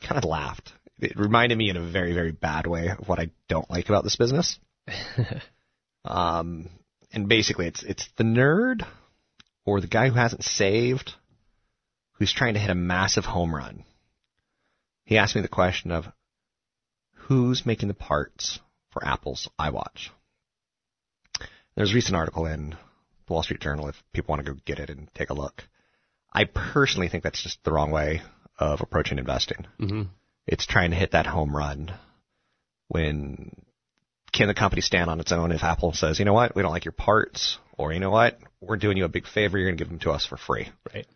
kind 0.00 0.18
of 0.18 0.24
laughed. 0.24 0.72
It 1.00 1.16
reminded 1.16 1.58
me 1.58 1.68
in 1.68 1.76
a 1.76 1.90
very, 1.90 2.14
very 2.14 2.32
bad 2.32 2.66
way 2.66 2.88
of 2.88 3.08
what 3.08 3.18
I 3.18 3.30
don't 3.48 3.68
like 3.68 3.88
about 3.88 4.04
this 4.04 4.16
business. 4.16 4.58
um, 6.04 6.68
and 7.12 7.28
basically, 7.28 7.66
it's 7.66 7.82
it's 7.82 8.08
the 8.16 8.24
nerd 8.24 8.86
or 9.64 9.80
the 9.80 9.86
guy 9.86 10.08
who 10.08 10.14
hasn't 10.14 10.44
saved 10.44 11.12
who's 12.12 12.32
trying 12.32 12.54
to 12.54 12.60
hit 12.60 12.70
a 12.70 12.74
massive 12.74 13.24
home 13.24 13.54
run. 13.54 13.84
He 15.04 15.18
asked 15.18 15.34
me 15.34 15.42
the 15.42 15.48
question 15.48 15.90
of 15.90 16.06
who's 17.14 17.66
making 17.66 17.88
the 17.88 17.94
parts 17.94 18.60
for 18.90 19.04
Apple's 19.04 19.48
iWatch. 19.58 20.10
There's 21.74 21.92
a 21.92 21.94
recent 21.94 22.16
article 22.16 22.46
in 22.46 22.70
the 23.26 23.32
Wall 23.32 23.42
Street 23.42 23.60
Journal 23.60 23.88
if 23.88 24.02
people 24.12 24.32
want 24.32 24.44
to 24.44 24.52
go 24.52 24.60
get 24.64 24.78
it 24.78 24.90
and 24.90 25.12
take 25.14 25.30
a 25.30 25.34
look. 25.34 25.64
I 26.32 26.44
personally 26.44 27.08
think 27.08 27.24
that's 27.24 27.42
just 27.42 27.62
the 27.64 27.72
wrong 27.72 27.90
way 27.90 28.22
of 28.58 28.80
approaching 28.80 29.18
investing. 29.18 29.66
Mm-hmm. 29.80 30.02
It's 30.46 30.66
trying 30.66 30.90
to 30.90 30.96
hit 30.96 31.12
that 31.12 31.26
home 31.26 31.56
run 31.56 31.92
when 32.88 33.50
can 34.32 34.48
the 34.48 34.54
company 34.54 34.82
stand 34.82 35.10
on 35.10 35.20
its 35.20 35.32
own 35.32 35.52
if 35.52 35.62
Apple 35.62 35.92
says, 35.92 36.18
you 36.18 36.24
know 36.24 36.32
what, 36.32 36.54
we 36.56 36.62
don't 36.62 36.72
like 36.72 36.84
your 36.84 36.92
parts, 36.92 37.58
or 37.76 37.92
you 37.92 38.00
know 38.00 38.10
what, 38.10 38.38
we're 38.60 38.76
doing 38.76 38.96
you 38.96 39.04
a 39.04 39.08
big 39.08 39.26
favor, 39.26 39.58
you're 39.58 39.68
going 39.68 39.76
to 39.76 39.84
give 39.84 39.90
them 39.90 39.98
to 40.00 40.10
us 40.10 40.24
for 40.26 40.36
free. 40.36 40.68
Right. 40.94 41.06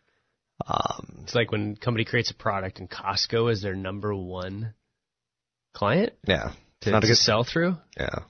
Um, 0.67 1.21
It's 1.25 1.35
like 1.35 1.51
when 1.53 1.73
a 1.81 1.85
company 1.85 2.05
creates 2.05 2.31
a 2.31 2.35
product 2.35 2.79
and 2.79 2.91
Costco 2.91 3.51
is 3.51 3.63
their 3.63 3.75
number 3.75 4.15
one 4.15 4.75
client 5.75 6.13
yeah, 6.27 6.53
it's 6.79 6.85
to, 6.87 6.91
not 6.91 7.05
a 7.05 7.07
good. 7.07 7.17
sell 7.17 7.45
through. 7.45 7.77
Yeah, 7.99 8.21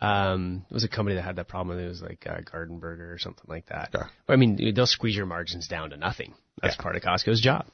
Um, 0.00 0.64
it 0.70 0.74
was 0.74 0.84
a 0.84 0.88
company 0.88 1.16
that 1.16 1.22
had 1.22 1.36
that 1.36 1.48
problem. 1.48 1.78
It 1.78 1.86
was 1.88 2.00
like 2.02 2.26
uh, 2.26 2.40
Gardenburger 2.40 3.12
or 3.12 3.18
something 3.18 3.44
like 3.48 3.66
that. 3.66 3.90
Yeah. 3.94 4.04
But, 4.26 4.32
I 4.34 4.36
mean, 4.36 4.74
they'll 4.74 4.86
squeeze 4.86 5.16
your 5.16 5.26
margins 5.26 5.68
down 5.68 5.90
to 5.90 5.96
nothing. 5.96 6.34
That's 6.62 6.76
Yeah. 6.78 6.82
part 6.82 6.96
of 6.96 7.02
Costco's 7.02 7.40
job. 7.40 7.66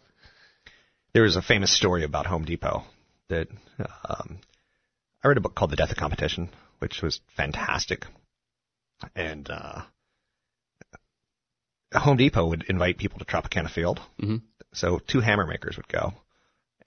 there 1.13 1.23
was 1.23 1.37
a 1.37 1.43
famous 1.43 1.75
story 1.77 2.05
about 2.05 2.27
Home 2.27 2.45
Depot 2.45 2.85
that 3.29 3.49
um, 4.09 4.39
I 5.23 5.29
read 5.29 5.37
a 5.37 5.41
book 5.41 5.55
called 5.55 5.71
The 5.71 5.77
Death 5.77 5.91
of 5.91 5.97
Competition, 5.97 6.49
which 6.79 7.01
was 7.03 7.21
fantastic, 7.37 8.07
and 9.15 9.49
uh, 9.49 9.83
Home 11.95 12.17
Depot 12.17 12.47
would 12.49 12.65
invite 12.69 12.99
people 12.99 13.19
to 13.19 13.25
Tropicana 13.25 13.71
Field. 13.71 14.01
Mhm. 14.21 14.43
So 14.73 14.99
two 14.99 15.21
hammer 15.21 15.47
makers 15.47 15.77
would 15.77 15.89
go, 15.89 16.15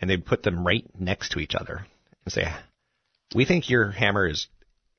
and 0.01 0.09
they'd 0.09 0.25
put 0.25 0.43
them 0.43 0.65
right 0.65 0.85
next 0.99 1.29
to 1.33 1.39
each 1.39 1.55
other 1.55 1.85
and 2.25 2.33
say, 2.33 2.51
"We 3.33 3.45
think 3.45 3.69
your 3.69 3.91
hammer 3.91 4.27
is 4.27 4.47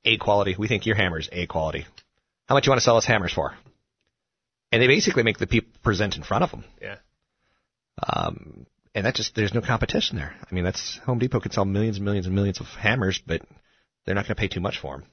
A 0.05 0.17
quality. 0.17 0.55
We 0.57 0.67
think 0.67 0.85
your 0.85 0.95
hammer 0.95 1.19
is 1.19 1.29
A 1.31 1.45
quality. 1.47 1.85
How 2.47 2.55
much 2.55 2.65
you 2.65 2.71
want 2.71 2.79
to 2.79 2.85
sell 2.85 2.97
us 2.97 3.05
hammers 3.05 3.33
for?" 3.33 3.55
And 4.71 4.81
they 4.81 4.87
basically 4.87 5.23
make 5.23 5.37
the 5.37 5.47
people 5.47 5.71
present 5.83 6.15
in 6.17 6.23
front 6.23 6.43
of 6.43 6.51
them. 6.51 6.63
Yeah. 6.81 6.97
Um, 8.01 8.65
and 8.97 9.05
that 9.05 9.13
just 9.13 9.35
there's 9.35 9.53
no 9.53 9.61
competition 9.61 10.17
there. 10.17 10.33
I 10.49 10.55
mean, 10.55 10.63
that's 10.63 10.99
Home 11.05 11.19
Depot 11.19 11.39
can 11.39 11.51
sell 11.51 11.65
millions 11.65 11.97
and 11.97 12.05
millions 12.05 12.25
and 12.25 12.33
millions 12.33 12.59
of 12.59 12.65
hammers, 12.65 13.21
but 13.25 13.43
they're 14.05 14.15
not 14.15 14.25
going 14.25 14.35
to 14.35 14.39
pay 14.39 14.47
too 14.47 14.59
much 14.59 14.79
for 14.79 14.97
them. 14.97 15.05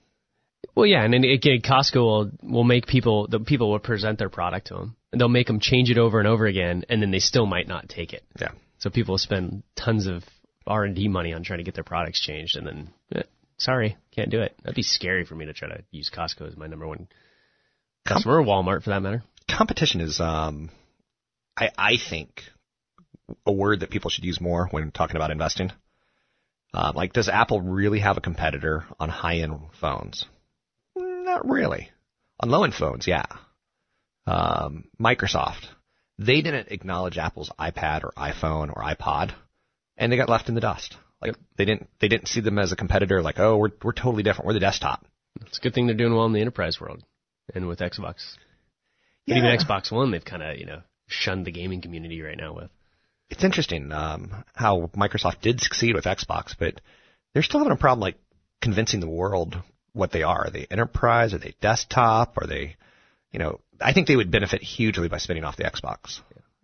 Well, 0.74 0.86
yeah, 0.86 1.04
and 1.04 1.12
then 1.12 1.22
again, 1.24 1.60
Costco 1.60 1.96
will 1.96 2.30
will 2.42 2.64
make 2.64 2.86
people 2.86 3.28
the 3.28 3.40
people 3.40 3.70
will 3.70 3.78
present 3.78 4.18
their 4.18 4.30
product 4.30 4.68
to 4.68 4.74
them. 4.74 4.96
and 5.12 5.20
they'll 5.20 5.28
make 5.28 5.46
them 5.46 5.60
change 5.60 5.90
it 5.90 5.98
over 5.98 6.18
and 6.18 6.26
over 6.26 6.46
again, 6.46 6.84
and 6.88 7.02
then 7.02 7.10
they 7.10 7.18
still 7.18 7.44
might 7.44 7.68
not 7.68 7.90
take 7.90 8.14
it. 8.14 8.24
Yeah. 8.40 8.52
So 8.78 8.88
people 8.88 9.12
will 9.12 9.18
spend 9.18 9.62
tons 9.76 10.06
of 10.06 10.24
R 10.66 10.84
and 10.84 10.96
D 10.96 11.08
money 11.08 11.34
on 11.34 11.44
trying 11.44 11.58
to 11.58 11.64
get 11.64 11.74
their 11.74 11.84
products 11.84 12.20
changed, 12.20 12.56
and 12.56 12.66
then 12.66 12.90
eh, 13.14 13.22
sorry, 13.58 13.98
can't 14.12 14.30
do 14.30 14.40
it. 14.40 14.56
That'd 14.62 14.74
be 14.74 14.82
scary 14.82 15.26
for 15.26 15.34
me 15.34 15.44
to 15.44 15.52
try 15.52 15.68
to 15.68 15.84
use 15.90 16.10
Costco 16.10 16.48
as 16.48 16.56
my 16.56 16.68
number 16.68 16.86
one 16.86 17.06
customer, 18.08 18.40
or 18.40 18.44
Walmart 18.44 18.82
for 18.82 18.90
that 18.90 19.02
matter. 19.02 19.22
Competition 19.50 20.00
is, 20.00 20.20
um, 20.20 20.70
I, 21.54 21.68
I 21.76 21.96
think, 21.98 22.40
a 23.46 23.52
word 23.52 23.80
that 23.80 23.90
people 23.90 24.10
should 24.10 24.24
use 24.24 24.40
more 24.40 24.66
when 24.70 24.90
talking 24.90 25.16
about 25.16 25.30
investing. 25.30 25.70
Uh, 26.72 26.92
like, 26.94 27.12
does 27.12 27.28
Apple 27.28 27.60
really 27.60 28.00
have 28.00 28.16
a 28.16 28.20
competitor 28.20 28.84
on 28.98 29.08
high-end 29.08 29.58
phones? 29.80 30.24
Not 30.96 31.48
really. 31.48 31.90
On 32.40 32.50
low-end 32.50 32.74
phones, 32.74 33.06
yeah. 33.06 33.24
Um, 34.26 34.84
Microsoft, 35.00 35.66
they 36.18 36.40
didn't 36.42 36.68
acknowledge 36.70 37.18
Apple's 37.18 37.50
iPad 37.58 38.04
or 38.04 38.12
iPhone 38.16 38.70
or 38.74 38.82
iPod, 38.82 39.34
and 39.96 40.10
they 40.10 40.16
got 40.16 40.28
left 40.28 40.48
in 40.48 40.54
the 40.54 40.60
dust. 40.60 40.96
Like 41.20 41.32
Yep. 41.32 41.36
they 41.56 41.64
didn't 41.64 41.88
they 42.00 42.08
didn't 42.08 42.28
see 42.28 42.40
them 42.40 42.58
as 42.58 42.72
a 42.72 42.76
competitor. 42.76 43.22
Like, 43.22 43.38
oh, 43.38 43.56
we're 43.56 43.70
we're 43.82 43.92
totally 43.92 44.22
different. 44.22 44.46
We're 44.46 44.52
the 44.54 44.60
desktop. 44.60 45.04
It's 45.42 45.58
a 45.58 45.60
good 45.60 45.74
thing 45.74 45.86
they're 45.86 45.96
doing 45.96 46.14
well 46.14 46.26
in 46.26 46.32
the 46.32 46.40
enterprise 46.40 46.80
world 46.80 47.02
and 47.54 47.66
with 47.68 47.78
Xbox. 47.80 48.36
But 49.26 49.36
Yeah. 49.36 49.38
even 49.38 49.56
Xbox 49.58 49.90
One, 49.92 50.10
they've 50.10 50.24
kind 50.24 50.42
of 50.42 50.58
you 50.58 50.66
know 50.66 50.82
shunned 51.06 51.46
the 51.46 51.52
gaming 51.52 51.80
community 51.82 52.20
right 52.22 52.36
now 52.36 52.54
with. 52.54 52.70
It's 53.30 53.44
interesting 53.44 53.90
um, 53.92 54.44
how 54.54 54.90
Microsoft 54.96 55.40
did 55.40 55.60
succeed 55.60 55.94
with 55.94 56.04
Xbox, 56.04 56.54
but 56.58 56.80
they're 57.32 57.42
still 57.42 57.60
having 57.60 57.72
a 57.72 57.76
problem 57.76 58.00
like 58.00 58.18
convincing 58.60 59.00
the 59.00 59.08
world 59.08 59.56
what 59.92 60.12
they 60.12 60.22
are. 60.22 60.46
Are 60.46 60.50
they 60.50 60.66
enterprise? 60.70 61.34
Are 61.34 61.38
they 61.38 61.54
desktop? 61.60 62.36
Are 62.38 62.46
they, 62.46 62.76
you 63.32 63.38
know, 63.38 63.60
I 63.80 63.92
think 63.92 64.06
they 64.06 64.16
would 64.16 64.30
benefit 64.30 64.62
hugely 64.62 65.08
by 65.08 65.18
spinning 65.18 65.44
off 65.44 65.56
the 65.56 65.64
Xbox 65.64 66.20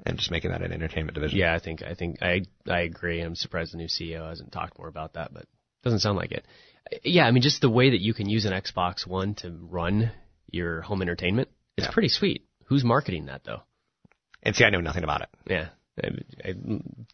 and 0.07 0.17
just 0.19 0.31
making 0.31 0.51
that 0.51 0.63
an 0.63 0.73
entertainment 0.73 1.15
division. 1.15 1.39
Yeah, 1.39 1.55
I 1.55 1.59
think 1.59 1.83
I 1.83 1.95
think 1.95 2.23
I 2.23 2.43
I 2.69 2.81
agree. 2.81 3.21
I'm 3.21 3.35
surprised 3.37 3.73
the 3.73 3.77
new 3.79 3.87
CEO 3.89 4.29
hasn't 4.29 4.53
talked 4.53 4.79
more 4.79 4.89
about 4.89 5.15
that, 5.15 5.33
but 5.35 5.47
doesn't 5.83 6.01
sound 6.01 6.17
like 6.17 6.33
it. 6.33 6.45
Yeah, 7.05 7.27
I 7.27 7.31
mean, 7.31 7.43
just 7.43 7.61
the 7.61 7.71
way 7.71 7.91
that 7.91 8.01
you 8.01 8.15
can 8.15 8.29
use 8.29 8.45
an 8.47 8.53
Xbox 8.53 9.07
One 9.07 9.35
to 9.37 9.51
run 9.51 10.11
your 10.51 10.81
home 10.83 11.03
entertainment, 11.03 11.49
it's 11.77 11.87
Yeah. 11.87 11.93
pretty 11.93 12.09
sweet. 12.09 12.45
Who's 12.67 12.85
marketing 12.85 13.27
that 13.27 13.45
though? 13.45 13.63
And 14.43 14.57
see, 14.57 14.65
I 14.65 14.71
know 14.71 14.81
nothing 14.81 15.05
about 15.05 15.21
it. 15.23 15.29
Yeah, 15.47 15.69
I, 16.03 16.49
I 16.49 16.55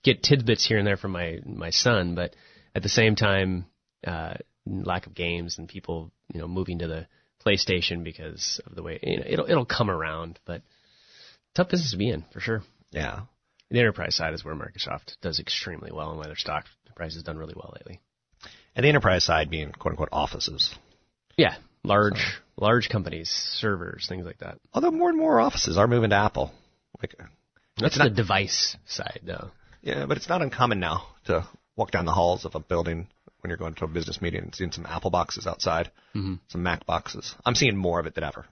get 0.02 0.22
tidbits 0.22 0.66
here 0.66 0.78
and 0.78 0.86
there 0.86 0.96
from 0.96 1.12
my 1.12 1.38
my 1.44 1.70
son, 1.70 2.14
but 2.14 2.34
at 2.74 2.82
the 2.82 2.88
same 2.88 3.16
time, 3.16 3.66
uh, 4.06 4.34
lack 4.66 5.06
of 5.06 5.14
games 5.14 5.58
and 5.58 5.68
people, 5.68 6.10
you 6.32 6.40
know, 6.40 6.48
moving 6.48 6.80
to 6.80 6.88
the 6.88 7.06
PlayStation 7.44 8.04
because 8.04 8.60
of 8.66 8.74
the 8.74 8.82
way 8.82 8.98
you 9.02 9.18
know, 9.18 9.24
it'll 9.26 9.50
it'll 9.50 9.66
come 9.66 9.90
around, 9.90 10.38
but 10.44 10.62
tough 11.54 11.68
business 11.68 11.92
to 11.92 11.96
be 11.96 12.10
in 12.10 12.24
for 12.32 12.40
sure. 12.40 12.62
Yeah. 12.90 13.20
The 13.70 13.80
enterprise 13.80 14.14
side 14.14 14.32
is 14.32 14.44
where 14.44 14.54
Microsoft 14.54 15.16
does 15.22 15.40
extremely 15.40 15.90
well, 15.92 16.10
and 16.10 16.18
why 16.18 16.26
their 16.26 16.36
stock 16.36 16.66
price 16.94 17.14
has 17.14 17.24
done 17.24 17.36
really 17.36 17.54
well 17.56 17.72
lately. 17.76 18.00
And 18.74 18.84
the 18.84 18.88
enterprise 18.88 19.24
side 19.24 19.50
being 19.50 19.72
quote 19.72 19.92
unquote 19.92 20.10
offices. 20.12 20.74
Yeah, 21.36 21.56
large 21.82 22.40
large 22.56 22.88
companies, 22.88 23.28
servers, 23.30 24.06
things 24.08 24.24
like 24.24 24.38
that. 24.38 24.58
Although 24.72 24.90
more 24.90 25.08
and 25.08 25.18
more 25.18 25.40
offices 25.40 25.76
are 25.76 25.88
moving 25.88 26.10
to 26.10 26.16
Apple. 26.16 26.52
Like, 27.00 27.14
That's 27.76 27.96
not- 27.98 28.04
the 28.10 28.14
device 28.14 28.76
side, 28.86 29.20
though. 29.24 29.50
yeah, 29.82 30.06
but 30.06 30.16
it's 30.16 30.28
not 30.28 30.42
uncommon 30.42 30.80
now 30.80 31.06
to 31.26 31.46
walk 31.76 31.90
down 31.90 32.04
the 32.06 32.12
halls 32.12 32.44
of 32.44 32.54
a 32.54 32.60
building 32.60 33.08
when 33.40 33.50
you're 33.50 33.58
going 33.58 33.74
to 33.74 33.84
a 33.84 33.88
business 33.88 34.20
meeting 34.22 34.42
and 34.42 34.54
seeing 34.54 34.72
some 34.72 34.86
Apple 34.86 35.10
boxes 35.10 35.46
outside, 35.46 35.90
Mhm. 36.14 36.40
some 36.48 36.62
Mac 36.62 36.86
boxes. 36.86 37.34
I'm 37.44 37.54
seeing 37.54 37.76
more 37.76 38.00
of 38.00 38.06
it 38.06 38.14
than 38.14 38.24
ever. 38.24 38.46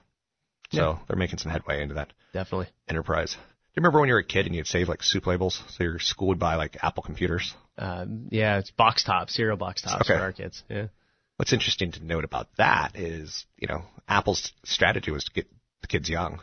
So 0.72 1.00
they're 1.06 1.16
making 1.16 1.38
some 1.38 1.50
headway 1.52 1.82
into 1.82 1.94
that 1.94 2.12
Definitely. 2.32 2.68
enterprise. 2.88 3.34
Do 3.34 3.40
you 3.40 3.80
remember 3.82 4.00
when 4.00 4.08
you 4.08 4.14
were 4.14 4.20
a 4.20 4.24
kid 4.24 4.46
and 4.46 4.54
you'd 4.54 4.66
save 4.66 4.88
like 4.88 5.02
soup 5.02 5.26
labels? 5.26 5.62
So 5.70 5.84
your 5.84 5.98
school 5.98 6.28
would 6.28 6.38
buy 6.38 6.56
like 6.56 6.82
Apple 6.82 7.02
computers. 7.02 7.54
Um, 7.78 8.28
yeah, 8.30 8.58
it's 8.58 8.70
box 8.70 9.02
top, 9.04 9.30
cereal 9.30 9.56
box 9.56 9.82
tops 9.82 10.02
Okay. 10.08 10.16
for 10.18 10.22
our 10.22 10.32
kids. 10.32 10.62
Yeah. 10.68 10.88
What's 11.36 11.52
interesting 11.52 11.90
to 11.92 12.04
note 12.04 12.24
about 12.24 12.48
that 12.56 12.96
is, 12.96 13.46
you 13.56 13.66
know, 13.68 13.84
Apple's 14.08 14.52
strategy 14.64 15.10
was 15.10 15.24
to 15.24 15.32
get 15.32 15.48
the 15.80 15.86
kids 15.88 16.08
young, 16.08 16.40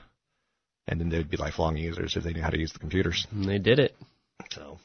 and 0.88 1.00
then 1.00 1.10
they'd 1.10 1.30
be 1.30 1.38
lifelong 1.38 1.78
users 1.78 2.16
if 2.16 2.24
they 2.24 2.34
knew 2.34 2.42
how 2.42 2.50
to 2.50 2.60
use 2.60 2.74
the 2.74 2.80
computers. 2.80 3.28
And 3.32 3.46
they 3.46 3.60
did 3.60 3.80
it. 3.80 3.96
So 4.52 4.80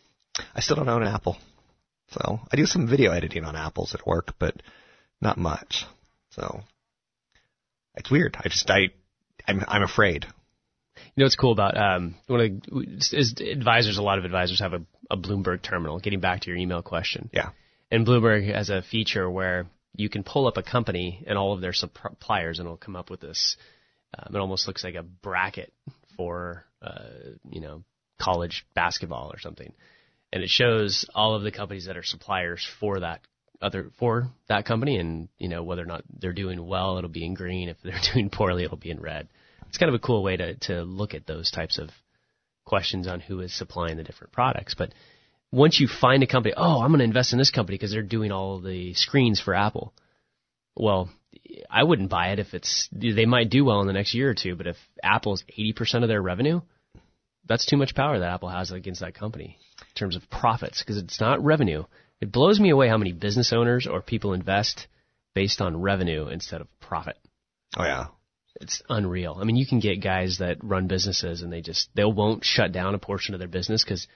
I 0.55 0.61
still 0.61 0.77
don't 0.77 0.89
own 0.89 1.03
an 1.03 1.09
Apple. 1.09 1.37
So 2.11 2.41
I 2.53 2.57
do 2.57 2.67
some 2.67 2.89
video 2.89 3.13
editing 3.13 3.45
on 3.45 3.57
Apples 3.57 3.95
at 3.95 4.07
work, 4.07 4.35
but 4.39 4.55
not 5.21 5.39
much. 5.39 5.85
So 6.31 6.61
it's 7.97 8.11
weird. 8.11 8.37
I 8.39 8.49
just 8.49 8.71
I 8.71 8.89
I'm 9.49 9.65
I'm 9.67 9.83
afraid. 9.83 10.27
You 10.97 11.23
know 11.23 11.25
what's 11.27 11.37
cool 11.37 11.53
about 11.53 11.77
um, 11.77 12.15
one 12.27 12.41
of 12.41 12.61
the, 12.63 13.17
is 13.17 13.35
advisors? 13.41 13.99
A 13.99 14.03
lot 14.03 14.19
of 14.19 14.25
advisors 14.25 14.61
have 14.61 14.73
a, 14.73 14.83
a 15.11 15.17
Bloomberg 15.17 15.63
terminal. 15.63 15.99
Getting 15.99 16.21
back 16.21 16.43
to 16.43 16.49
your 16.51 16.57
email 16.57 16.83
question, 16.83 17.29
Yeah. 17.33 17.51
and 17.91 18.07
Bloomberg 18.07 18.51
has 18.55 18.71
a 18.71 18.83
feature 18.83 19.29
where 19.29 19.67
you 19.95 20.09
can 20.09 20.25
pull 20.25 20.47
up 20.47 20.57
a 20.57 20.63
company 20.63 21.23
and 21.27 21.37
all 21.39 21.53
of 21.53 21.61
their 21.61 21.73
suppliers, 21.73 22.59
and 22.59 22.67
it'll 22.67 22.77
come 22.79 22.97
up 22.97 23.11
with 23.11 23.21
this. 23.21 23.57
Um, 24.15 24.35
it 24.35 24.39
almost 24.39 24.67
looks 24.67 24.85
like 24.85 24.95
a 24.95 25.03
bracket 25.03 25.73
for 26.17 26.65
uh, 26.83 27.09
you 27.51 27.61
know 27.61 27.85
college 28.21 28.67
basketball 28.75 29.31
or 29.33 29.39
something, 29.39 29.73
and 30.33 30.43
it 30.43 30.49
shows 30.49 31.07
all 31.15 31.35
of 31.35 31.43
the 31.43 31.53
companies 31.53 31.87
that 31.87 31.97
are 31.97 32.05
suppliers 32.05 32.67
for 32.81 33.01
that 33.01 33.21
other 33.61 33.91
for 33.99 34.29
that 34.49 34.65
company, 34.67 34.97
and 34.99 35.29
you 35.39 35.49
know 35.49 35.63
whether 35.63 35.83
or 35.83 35.87
not 35.87 36.05
they're 36.19 36.33
doing 36.33 36.65
well, 36.67 36.99
it'll 36.99 37.11
be 37.11 37.25
in 37.25 37.35
green. 37.35 37.69
If 37.69 37.79
they're 37.83 38.01
doing 38.15 38.31
poorly, 38.31 38.65
it'll 38.65 38.77
be 38.77 38.91
in 38.91 39.01
red. 39.01 39.29
It's 39.69 39.79
kind 39.79 39.89
of 39.89 39.95
a 39.95 40.05
cool 40.05 40.23
way 40.23 40.37
to 40.37 40.55
to 40.55 40.83
look 40.83 41.15
at 41.15 41.27
those 41.27 41.51
types 41.51 41.79
of 41.79 41.91
questions 42.65 43.07
on 43.07 43.21
who 43.21 43.41
is 43.41 43.55
supplying 43.57 43.97
the 43.97 44.03
different 44.03 44.33
products, 44.33 44.75
but 44.75 44.93
once 45.53 45.79
you 45.79 45.89
find 45.89 46.23
a 46.23 46.27
company, 46.27 46.55
oh, 46.57 46.81
I'm 46.81 46.89
going 46.89 46.99
to 46.99 47.05
invest 47.05 47.33
in 47.33 47.39
this 47.39 47.51
company 47.51 47.77
because 47.77 47.93
they're 47.93 48.03
doing 48.03 48.33
all 48.33 48.61
the 48.61 48.95
screens 48.95 49.41
for 49.41 49.55
Apple. 49.55 49.95
Well, 50.77 51.11
I 51.71 51.83
wouldn't 51.83 52.11
buy 52.11 52.33
it 52.33 52.39
if 52.39 52.55
it's 52.55 52.89
they 52.93 53.27
might 53.27 53.51
do 53.51 53.65
well 53.65 53.81
in 53.81 53.87
the 53.87 53.93
next 53.93 54.15
year 54.15 54.31
or 54.31 54.35
two, 54.35 54.57
but 54.57 54.67
if 54.67 54.77
Apple's 55.03 55.45
80% 55.59 56.03
of 56.03 56.09
their 56.09 56.23
revenue, 56.23 56.61
that's 57.47 57.67
too 57.67 57.77
much 57.77 57.95
power 57.95 58.19
that 58.19 58.33
Apple 58.33 58.49
has 58.49 58.71
against 58.71 59.01
that 59.01 59.15
company 59.15 59.59
in 59.81 59.95
terms 59.95 60.17
of 60.17 60.29
profits 60.31 60.81
because 60.81 60.99
it's 60.99 61.21
not 61.21 61.45
revenue. 61.45 61.85
It 62.21 62.33
blows 62.33 62.59
me 62.59 62.71
away 62.71 62.89
how 62.89 62.99
many 62.99 63.13
business 63.13 63.53
owners 63.53 63.87
or 63.87 64.03
people 64.03 64.33
invest 64.33 64.87
based 65.35 65.61
on 65.61 65.81
revenue 65.81 66.29
instead 66.29 66.61
of 66.61 66.81
profit. 66.81 67.17
Oh 67.77 67.85
yeah. 67.85 68.07
It's 68.59 68.83
unreal. 68.89 69.37
I 69.39 69.45
mean, 69.45 69.57
you 69.57 69.67
can 69.67 69.81
get 69.81 70.03
guys 70.03 70.39
that 70.39 70.65
run 70.65 70.87
businesses 70.87 71.43
and 71.43 71.53
they 71.53 71.61
just 71.61 71.91
they 71.95 72.05
won't 72.05 72.45
shut 72.45 72.73
down 72.73 72.95
a 72.95 72.99
portion 72.99 73.35
of 73.35 73.39
their 73.39 73.49
business 73.49 73.85
because 73.85 74.09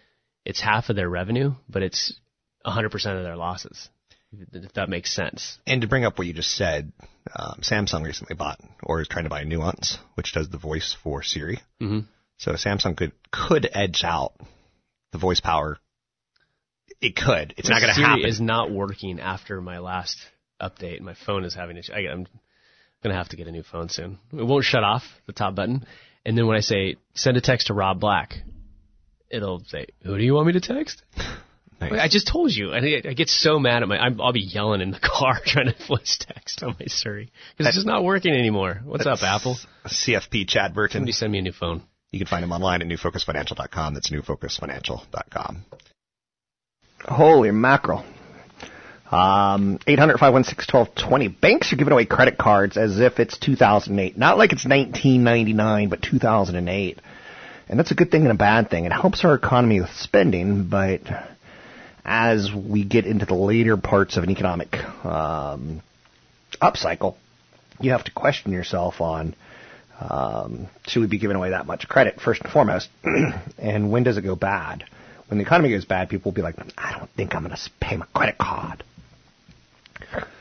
it's 0.44 0.60
half 0.60 0.88
of 0.88 0.96
their 0.96 1.10
revenue, 1.10 1.52
but 1.68 1.82
it's 1.82 2.18
100% 2.66 2.94
of 2.94 3.22
their 3.22 3.36
losses. 3.36 3.88
If 4.32 4.72
that 4.74 4.88
makes 4.88 5.12
sense. 5.12 5.58
And 5.66 5.80
to 5.82 5.88
bring 5.88 6.04
up 6.04 6.16
what 6.16 6.26
you 6.26 6.32
just 6.32 6.54
said, 6.54 6.92
um, 7.34 7.60
Samsung 7.62 8.04
recently 8.04 8.36
bought 8.36 8.60
or 8.82 9.00
is 9.00 9.08
trying 9.08 9.24
to 9.24 9.30
buy 9.30 9.42
Nuance, 9.44 9.98
which 10.14 10.32
does 10.32 10.48
the 10.48 10.58
voice 10.58 10.96
for 11.02 11.22
Siri. 11.22 11.58
Mhm. 11.80 12.06
So 12.38 12.52
Samsung 12.52 12.96
could 12.96 13.12
could 13.32 13.68
edge 13.72 14.04
out 14.04 14.34
the 15.12 15.18
voice 15.18 15.40
power. 15.40 15.78
It 17.00 17.16
could. 17.16 17.54
It's 17.56 17.68
not 17.68 17.80
going 17.80 17.90
to 17.90 17.94
Siri 17.94 18.06
happen. 18.06 18.24
is 18.26 18.40
not 18.40 18.70
working 18.70 19.20
after 19.20 19.60
my 19.60 19.78
last 19.78 20.18
update. 20.60 21.00
My 21.00 21.14
phone 21.14 21.44
is 21.44 21.54
having 21.54 21.76
issues. 21.76 21.94
I'm 21.94 22.26
going 23.02 23.12
to 23.12 23.14
have 23.14 23.30
to 23.30 23.36
get 23.36 23.48
a 23.48 23.52
new 23.52 23.62
phone 23.62 23.88
soon. 23.88 24.18
It 24.32 24.42
won't 24.46 24.64
shut 24.64 24.84
off 24.84 25.02
the 25.26 25.32
top 25.32 25.54
button, 25.54 25.86
and 26.24 26.36
then 26.36 26.46
when 26.46 26.56
I 26.56 26.60
say 26.60 26.96
send 27.14 27.36
a 27.36 27.40
text 27.40 27.66
to 27.68 27.74
Rob 27.74 27.98
Black, 27.98 28.38
it'll 29.30 29.64
say, 29.64 29.86
"Who 30.02 30.16
do 30.18 30.22
you 30.24 30.34
want 30.34 30.46
me 30.46 30.52
to 30.52 30.60
text?" 30.60 31.02
Nice. 31.80 31.92
I 31.92 32.08
just 32.08 32.28
told 32.28 32.52
you, 32.52 32.72
and 32.72 32.84
I, 32.84 33.08
I 33.08 33.12
get 33.14 33.30
so 33.30 33.58
mad 33.58 33.82
at 33.82 33.88
my. 33.88 33.96
I'm, 33.96 34.20
I'll 34.20 34.32
be 34.32 34.40
yelling 34.40 34.82
in 34.82 34.90
the 34.90 34.98
car 35.02 35.40
trying 35.44 35.72
to 35.72 35.86
voice 35.88 36.18
text 36.20 36.62
on 36.62 36.76
my 36.78 36.86
Siri 36.86 37.30
because 37.56 37.68
it's 37.68 37.76
just 37.76 37.86
not 37.86 38.04
working 38.04 38.34
anymore. 38.34 38.80
What's 38.84 39.06
up, 39.06 39.22
Apple? 39.22 39.56
CFP 39.86 40.46
Chad 40.46 40.74
Burton. 40.74 41.00
Somebody 41.00 41.12
send 41.12 41.32
me 41.32 41.38
a 41.38 41.42
new 41.42 41.52
phone. 41.52 41.82
You 42.12 42.18
can 42.18 42.26
find 42.26 42.44
him 42.44 42.52
online 42.52 42.82
at 42.82 42.88
newfocusfinancial.com. 42.88 43.94
That's 43.94 44.10
newfocusfinancial.com. 44.10 45.64
Holy 47.04 47.50
mackerel. 47.50 48.04
Um, 49.10 49.78
800-516-1220. 49.86 51.40
Banks 51.40 51.72
are 51.72 51.76
giving 51.76 51.92
away 51.92 52.04
credit 52.04 52.36
cards 52.38 52.76
as 52.76 53.00
if 53.00 53.18
it's 53.18 53.38
2008. 53.38 54.16
Not 54.16 54.38
like 54.38 54.52
it's 54.52 54.64
1999, 54.64 55.88
but 55.88 56.02
2008. 56.02 57.00
And 57.68 57.78
that's 57.78 57.90
a 57.90 57.94
good 57.94 58.10
thing 58.10 58.22
and 58.22 58.32
a 58.32 58.36
bad 58.36 58.70
thing. 58.70 58.84
It 58.84 58.92
helps 58.92 59.24
our 59.24 59.34
economy 59.34 59.80
with 59.80 59.90
spending, 59.90 60.68
but 60.68 61.00
as 62.04 62.50
we 62.52 62.84
get 62.84 63.06
into 63.06 63.26
the 63.26 63.34
later 63.34 63.76
parts 63.76 64.16
of 64.16 64.24
an 64.24 64.30
economic 64.30 64.74
um, 65.04 65.82
upcycle, 66.60 67.16
you 67.80 67.92
have 67.92 68.04
to 68.04 68.10
question 68.12 68.52
yourself 68.52 69.00
on 69.00 69.34
um, 70.00 70.68
should 70.86 71.00
we 71.00 71.06
be 71.06 71.18
giving 71.18 71.36
away 71.36 71.50
that 71.50 71.66
much 71.66 71.86
credit, 71.86 72.20
first 72.20 72.40
and 72.42 72.50
foremost, 72.50 72.88
and 73.58 73.90
when 73.90 74.02
does 74.02 74.16
it 74.16 74.22
go 74.22 74.34
bad? 74.34 74.84
When 75.28 75.38
the 75.38 75.44
economy 75.44 75.70
goes 75.70 75.84
bad, 75.84 76.08
people 76.08 76.30
will 76.30 76.36
be 76.36 76.42
like, 76.42 76.56
I 76.76 76.98
don't 76.98 77.10
think 77.10 77.34
I'm 77.34 77.44
going 77.44 77.54
to 77.54 77.70
pay 77.80 77.96
my 77.96 78.06
credit 78.14 78.38
card. 78.38 78.82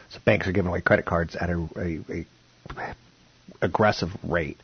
So 0.10 0.20
banks 0.26 0.48
are 0.48 0.52
giving 0.52 0.70
away 0.70 0.82
credit 0.82 1.06
cards 1.06 1.36
at 1.36 1.50
a, 1.50 1.70
a, 1.78 2.00
a 2.10 2.96
aggressive 3.62 4.10
rate. 4.24 4.58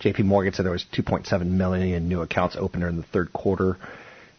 JP 0.00 0.24
Morgan 0.24 0.52
said 0.52 0.64
there 0.64 0.72
was 0.72 0.84
2.7 0.92 1.46
million 1.46 2.08
new 2.08 2.20
accounts 2.22 2.56
opened 2.58 2.84
in 2.84 2.96
the 2.96 3.02
third 3.04 3.32
quarter. 3.32 3.78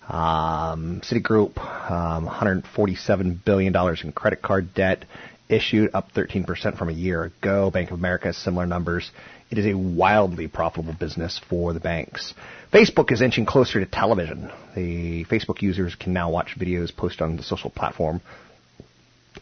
Um, 0.07 1.01
Citigroup, 1.01 1.57
um, 1.89 2.25
147 2.25 3.41
billion 3.45 3.71
dollars 3.71 4.03
in 4.03 4.11
credit 4.11 4.41
card 4.41 4.73
debt 4.73 5.05
issued, 5.47 5.91
up 5.93 6.11
13% 6.13 6.77
from 6.77 6.89
a 6.89 6.93
year 6.93 7.23
ago. 7.23 7.69
Bank 7.71 7.91
of 7.91 7.99
America 7.99 8.33
similar 8.33 8.65
numbers. 8.65 9.11
It 9.49 9.57
is 9.57 9.65
a 9.65 9.73
wildly 9.73 10.47
profitable 10.47 10.93
business 10.93 11.39
for 11.49 11.73
the 11.73 11.79
banks. 11.79 12.33
Facebook 12.71 13.11
is 13.11 13.21
inching 13.21 13.45
closer 13.45 13.79
to 13.79 13.85
television. 13.85 14.49
The 14.75 15.25
Facebook 15.25 15.61
users 15.61 15.93
can 15.95 16.13
now 16.13 16.29
watch 16.31 16.55
videos 16.57 16.95
posted 16.95 17.21
on 17.21 17.35
the 17.35 17.43
social 17.43 17.69
platform 17.69 18.21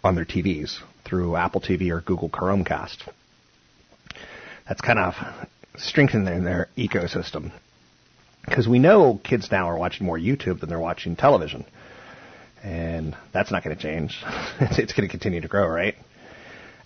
on 0.04 0.16
their 0.16 0.26
TVs 0.26 0.80
through 1.06 1.36
Apple 1.36 1.62
TV 1.62 1.92
or 1.92 2.02
Google 2.02 2.30
Chromecast. 2.30 3.08
That's 4.68 4.82
kind 4.82 5.00
of 5.00 5.14
strengthening 5.78 6.44
their 6.44 6.70
ecosystem. 6.76 7.52
Because 8.46 8.68
we 8.68 8.80
know 8.80 9.20
kids 9.24 9.52
now 9.52 9.70
are 9.70 9.78
watching 9.78 10.06
more 10.06 10.18
YouTube 10.18 10.60
than 10.60 10.70
they're 10.70 10.80
watching 10.80 11.16
television. 11.16 11.66
And 12.64 13.16
that's 13.32 13.52
not 13.52 13.64
going 13.64 13.76
to 13.76 13.82
change. 13.82 14.22
it's, 14.60 14.80
it's 14.80 14.94
going 14.94 15.08
to 15.08 15.12
continue 15.12 15.42
to 15.42 15.48
grow, 15.48 15.68
right? 15.68 15.96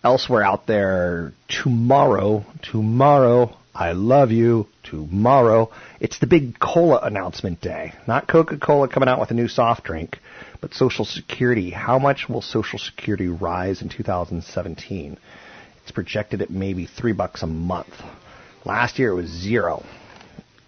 Elsewhere 0.04 0.44
out 0.44 0.68
there, 0.68 1.34
tomorrow, 1.48 2.46
tomorrow, 2.62 3.56
I 3.74 3.94
love 3.94 4.32
you, 4.32 4.68
tomorrow, 4.84 5.72
it's 6.00 6.20
the 6.20 6.28
big 6.28 6.60
cola 6.60 7.00
announcement 7.02 7.62
day. 7.62 7.94
Not 8.08 8.28
Coca 8.28 8.58
Cola 8.58 8.88
coming 8.88 9.10
out 9.10 9.20
with 9.20 9.32
a 9.32 9.34
new 9.34 9.48
soft 9.48 9.84
drink, 9.84 10.20
but 10.62 10.74
Social 10.74 11.06
Security. 11.06 11.72
How 11.72 11.98
much 11.98 12.30
will 12.30 12.42
Social 12.42 12.78
Security 12.78 13.28
rise 13.28 13.82
in 13.82 13.90
2017? 13.90 15.18
It's 15.82 15.92
projected 15.92 16.42
at 16.42 16.50
maybe 16.50 16.86
three 16.86 17.14
bucks 17.14 17.42
a 17.42 17.48
month. 17.48 17.94
Last 18.64 19.00
year 19.00 19.12
it 19.12 19.16
was 19.16 19.30
zero. 19.30 19.84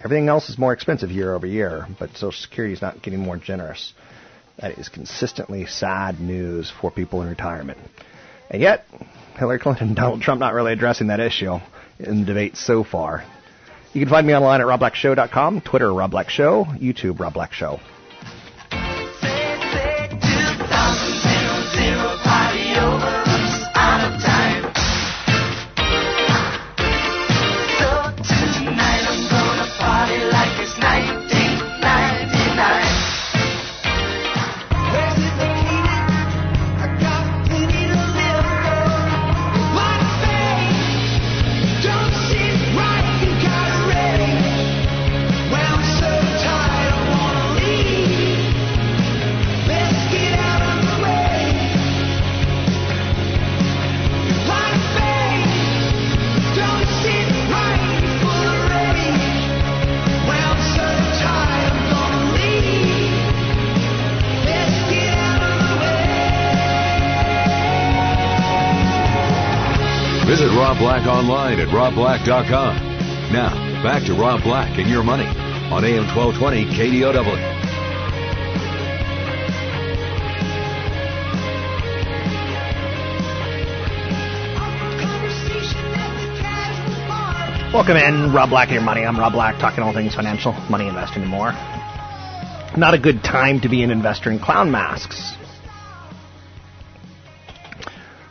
Everything 0.06 0.30
else 0.30 0.50
is 0.50 0.60
more 0.60 0.72
expensive 0.72 1.10
year 1.10 1.34
over 1.34 1.48
year, 1.48 1.88
but 2.00 2.12
Social 2.12 2.32
Security 2.32 2.76
is 2.76 2.82
not 2.82 3.02
getting 3.02 3.22
more 3.22 3.38
generous. 3.38 3.92
That 4.60 4.78
is 4.78 4.88
consistently 4.88 5.66
sad 5.66 6.20
news 6.20 6.72
for 6.80 6.92
people 6.92 7.24
in 7.24 7.28
retirement. 7.28 7.80
And 8.52 8.62
yet, 8.62 8.86
Hillary 9.36 9.58
Clinton 9.58 9.88
and 9.88 9.96
Donald 9.96 10.22
Trump 10.22 10.40
not 10.40 10.54
really 10.54 10.74
addressing 10.74 11.08
that 11.08 11.20
issue 11.20 11.58
in 11.98 12.20
the 12.20 12.26
debate 12.26 12.56
so 12.56 12.84
far. 12.84 13.26
You 13.94 14.02
can 14.02 14.10
find 14.10 14.28
me 14.28 14.36
online 14.36 14.62
at 14.62 14.68
robblackshow.com, 14.68 15.62
Twitter 15.62 15.92
Rob 15.92 16.12
Black 16.12 16.30
Show, 16.30 16.66
YouTube 16.66 17.20
Rob 17.20 17.34
Black 17.34 17.54
Show. 17.54 17.80
Online 71.26 71.60
at 71.60 71.70
robblack.com. 71.70 72.76
Now, 73.34 73.50
back 73.82 74.04
to 74.04 74.14
Rob 74.14 74.44
Black 74.44 74.78
and 74.78 74.88
your 74.88 75.02
money 75.02 75.26
on 75.26 75.84
AM 75.84 76.06
1220 76.16 76.66
KDOW. 76.66 77.64
Welcome 87.74 87.98
in, 87.98 88.32
Rob 88.32 88.52
Black 88.52 88.68
and 88.68 88.76
your 88.76 88.84
money. 88.84 89.02
I'm 89.02 89.20
Rob 89.20 89.34
Black, 89.34 89.58
talking 89.58 89.84
all 89.84 89.94
things 89.94 90.14
financial, 90.14 90.54
money, 90.70 90.88
investing, 90.88 91.24
and 91.24 91.32
more. 91.32 91.54
Not 92.78 92.94
a 92.94 93.00
good 93.00 93.24
time 93.24 93.62
to 93.62 93.70
be 93.70 93.82
an 93.82 93.90
investor 93.90 94.30
in 94.30 94.38
clown 94.38 94.70
masks. 94.70 95.36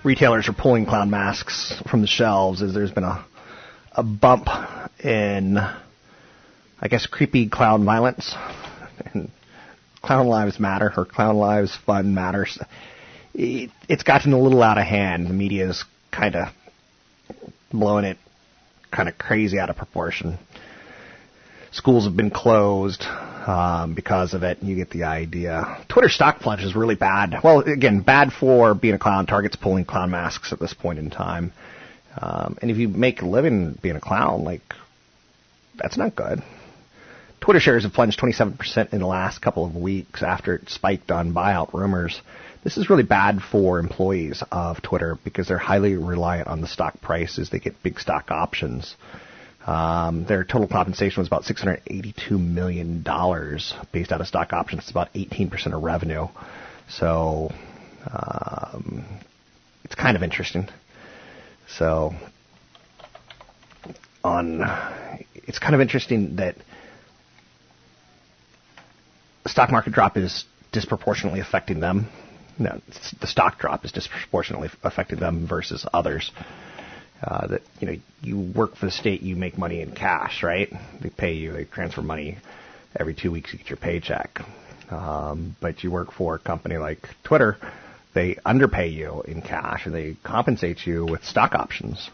Retailers 0.05 0.49
are 0.49 0.53
pulling 0.53 0.85
clown 0.85 1.11
masks 1.11 1.75
from 1.91 2.03
the 2.03 2.07
shelves 2.07 2.63
as 2.63 2.75
there's 2.75 2.91
been 2.91 3.05
a 3.05 3.25
a 3.95 4.03
bump 4.03 4.49
in, 5.03 5.57
I 5.57 6.89
guess, 6.89 7.07
creepy 7.07 7.49
clown 7.49 7.85
violence. 7.85 8.35
And 9.13 9.31
clown 10.03 10.27
lives 10.27 10.59
matter, 10.59 10.93
or 10.97 11.05
clown 11.05 11.37
lives 11.37 11.77
fun 11.87 12.15
matters. 12.15 12.59
It, 13.33 13.71
it's 13.89 14.03
gotten 14.03 14.33
a 14.33 14.41
little 14.41 14.63
out 14.63 14.79
of 14.79 14.85
hand. 14.85 15.29
The 15.29 15.33
media's 15.33 15.85
kind 16.11 16.37
of 16.37 16.49
blowing 17.71 18.05
it 18.05 18.19
kind 18.91 19.09
of 19.09 19.19
crazy 19.19 19.59
out 19.59 19.71
of 19.71 19.77
proportion. 19.77 20.39
Schools 21.73 22.05
have 22.05 22.17
been 22.17 22.31
closed 22.31 23.05
um, 23.47 23.95
because 23.95 24.35
of 24.35 24.43
it. 24.43 24.63
You 24.63 24.77
get 24.77 24.91
the 24.91 25.05
idea. 25.05 25.85
Twitter 25.89 26.09
stock 26.09 26.41
plunge 26.41 26.63
is 26.63 26.75
really 26.75 26.95
bad. 26.95 27.37
Well, 27.43 27.61
again, 27.61 28.01
bad 28.01 28.33
for 28.33 28.75
being 28.75 28.95
a 28.95 28.99
clown. 28.99 29.27
Target's 29.27 29.57
pulling 29.57 29.85
clown 29.85 30.11
masks 30.11 30.53
at 30.53 30.61
this 30.61 30.75
point 30.75 30.99
in 30.99 31.11
time. 31.11 31.53
Um, 32.21 32.59
and 32.63 32.71
if 32.71 32.77
you 32.77 32.89
make 32.89 33.23
a 33.23 33.27
living 33.27 33.79
being 33.83 33.97
a 33.97 34.01
clown, 34.01 34.45
like 34.45 34.63
that's 35.77 35.97
not 35.97 36.15
good. 36.15 36.43
Twitter 37.41 37.61
shares 37.61 37.83
have 37.83 37.93
plunged 37.93 38.19
27% 38.19 38.95
in 38.95 39.01
the 39.01 39.07
last 39.07 39.43
couple 39.43 39.67
of 39.67 39.77
weeks 39.77 40.23
after 40.23 40.55
it 40.55 40.71
spiked 40.71 41.11
on 41.11 41.35
buyout 41.35 41.75
rumors. 41.75 42.21
This 42.63 42.79
is 42.79 42.89
really 42.89 43.03
bad 43.03 43.43
for 43.43 43.79
employees 43.79 44.43
of 44.51 44.81
Twitter 44.81 45.19
because 45.23 45.49
they're 45.49 45.59
highly 45.59 45.95
reliant 45.97 46.49
on 46.49 46.63
the 46.63 46.67
stock 46.67 47.01
price 47.03 47.35
prices. 47.35 47.51
They 47.51 47.59
get 47.59 47.83
big 47.83 48.01
stock 48.01 48.31
options. 48.31 48.97
Um, 49.67 50.27
their 50.27 50.45
total 50.45 50.69
compensation 50.69 51.21
was 51.21 51.27
about 51.27 51.45
$682 51.45 52.31
million 52.33 53.03
based 53.93 54.13
out 54.13 54.21
of 54.21 54.27
stock 54.27 54.53
options. 54.53 54.83
It's 54.83 54.91
about 54.91 55.13
18% 55.15 55.75
of 55.75 55.83
revenue. 55.83 56.27
So 56.91 57.51
um, 58.07 59.05
it's 59.85 59.95
kind 59.95 60.17
of 60.17 60.23
interesting. 60.23 60.69
So 61.67 62.13
on, 64.23 64.61
it's 65.35 65.59
kind 65.59 65.75
of 65.75 65.81
interesting 65.81 66.37
that 66.37 66.57
stock 69.47 69.71
market 69.71 69.93
drop 69.93 70.17
is 70.17 70.45
disproportionately 70.73 71.41
affecting 71.41 71.81
them. 71.81 72.09
No, 72.59 72.81
the 73.21 73.27
stock 73.27 73.59
drop 73.59 73.85
is 73.85 73.93
disproportionately 73.93 74.69
affecting 74.83 75.19
them 75.19 75.47
versus 75.49 75.87
others. 75.93 76.31
Uh, 77.27 77.47
that 77.47 77.63
you 77.81 77.87
know, 77.87 77.97
you 78.21 78.39
work 78.39 78.77
for 78.77 78.85
the 78.85 78.93
state, 78.93 79.23
you 79.23 79.35
make 79.35 79.57
money 79.57 79.81
in 79.81 79.95
cash, 79.95 80.43
right? 80.43 80.71
They 81.01 81.09
pay 81.09 81.33
you, 81.33 81.53
they 81.53 81.65
transfer 81.65 82.03
money 82.03 82.37
every 82.95 83.15
two 83.15 83.31
weeks. 83.31 83.51
You 83.53 83.59
get 83.59 83.71
your 83.71 83.79
paycheck. 83.79 84.41
Um, 84.91 85.57
but 85.61 85.83
you 85.83 85.91
work 85.91 86.13
for 86.13 86.35
a 86.35 86.39
company 86.39 86.77
like 86.77 87.09
Twitter, 87.25 87.57
they 88.15 88.37
underpay 88.45 88.89
you 88.89 89.23
in 89.23 89.41
cash 89.41 89.87
and 89.87 89.95
they 89.95 90.17
compensate 90.23 90.87
you 90.87 91.07
with 91.07 91.25
stock 91.25 91.55
options. 91.55 92.11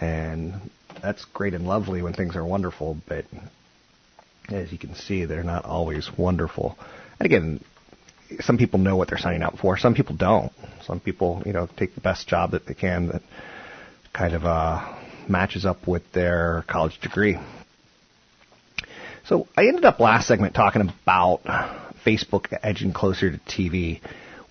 And 0.00 0.54
that's 1.02 1.24
great 1.26 1.52
and 1.52 1.66
lovely 1.66 2.00
when 2.00 2.14
things 2.14 2.34
are 2.34 2.44
wonderful, 2.44 2.96
but 3.06 3.26
as 4.48 4.72
you 4.72 4.78
can 4.78 4.94
see, 4.94 5.26
they're 5.26 5.42
not 5.42 5.66
always 5.66 6.10
wonderful. 6.16 6.78
And 7.20 7.26
again, 7.26 7.64
some 8.40 8.56
people 8.56 8.78
know 8.78 8.96
what 8.96 9.08
they're 9.08 9.18
signing 9.18 9.42
up 9.42 9.58
for. 9.58 9.76
Some 9.76 9.94
people 9.94 10.16
don't. 10.16 10.50
Some 10.84 10.98
people, 10.98 11.42
you 11.44 11.52
know, 11.52 11.68
take 11.76 11.94
the 11.94 12.00
best 12.00 12.26
job 12.26 12.52
that 12.52 12.66
they 12.66 12.74
can 12.74 13.08
that 13.08 13.22
kind 14.14 14.32
of 14.32 14.46
uh, 14.46 14.96
matches 15.28 15.66
up 15.66 15.86
with 15.86 16.10
their 16.12 16.64
college 16.68 16.98
degree. 17.00 17.36
So 19.26 19.48
I 19.56 19.66
ended 19.66 19.84
up 19.84 20.00
last 20.00 20.28
segment 20.28 20.54
talking 20.54 20.82
about 20.82 21.42
Facebook 22.06 22.56
edging 22.62 22.92
closer 22.92 23.30
to 23.30 23.38
TV. 23.38 24.00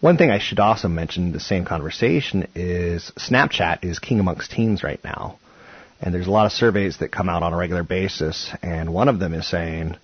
One 0.02 0.18
thing 0.18 0.30
I 0.30 0.40
should 0.40 0.60
also 0.60 0.90
mention 0.90 1.28
in 1.28 1.32
the 1.32 1.40
same 1.40 1.64
conversation 1.64 2.48
is 2.56 3.12
Snapchat 3.18 3.84
is 3.84 4.00
king 4.00 4.20
amongst 4.20 4.52
teens 4.52 4.84
right 4.84 5.02
now. 5.04 5.40
And 6.02 6.14
there's 6.14 6.28
a 6.28 6.32
lot 6.32 6.46
of 6.46 6.52
surveys 6.52 6.98
that 6.98 7.12
come 7.12 7.30
out 7.30 7.44
on 7.44 7.54
a 7.54 7.58
regular 7.58 7.84
basis, 7.84 8.52
and 8.62 8.94
one 8.94 9.08
of 9.08 9.20
them 9.20 9.34
is 9.34 9.48
saying 9.48 9.96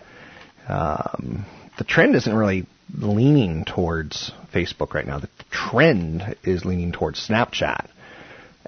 um, 0.69 1.45
the 1.77 1.83
trend 1.83 2.15
isn't 2.15 2.33
really 2.33 2.65
leaning 2.97 3.65
towards 3.65 4.31
Facebook 4.53 4.93
right 4.93 5.05
now. 5.05 5.19
The 5.19 5.29
trend 5.51 6.37
is 6.43 6.63
leaning 6.63 6.93
towards 6.93 7.27
Snapchat. 7.27 7.89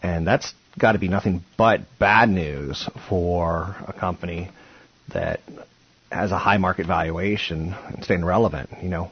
And 0.04 0.28
that's 0.28 0.54
got 0.78 0.94
to 0.94 1.00
be 1.00 1.08
nothing 1.08 1.44
but 1.58 1.82
bad 2.00 2.30
news 2.30 2.90
for 3.10 3.76
a 3.88 3.94
company 3.94 4.50
that 5.14 5.42
has 6.12 6.32
a 6.32 6.38
high 6.38 6.58
market 6.58 6.88
valuation 6.88 7.74
and 7.74 8.04
staying 8.04 8.24
relevant. 8.24 8.70
You 8.82 8.90
know, 8.90 9.12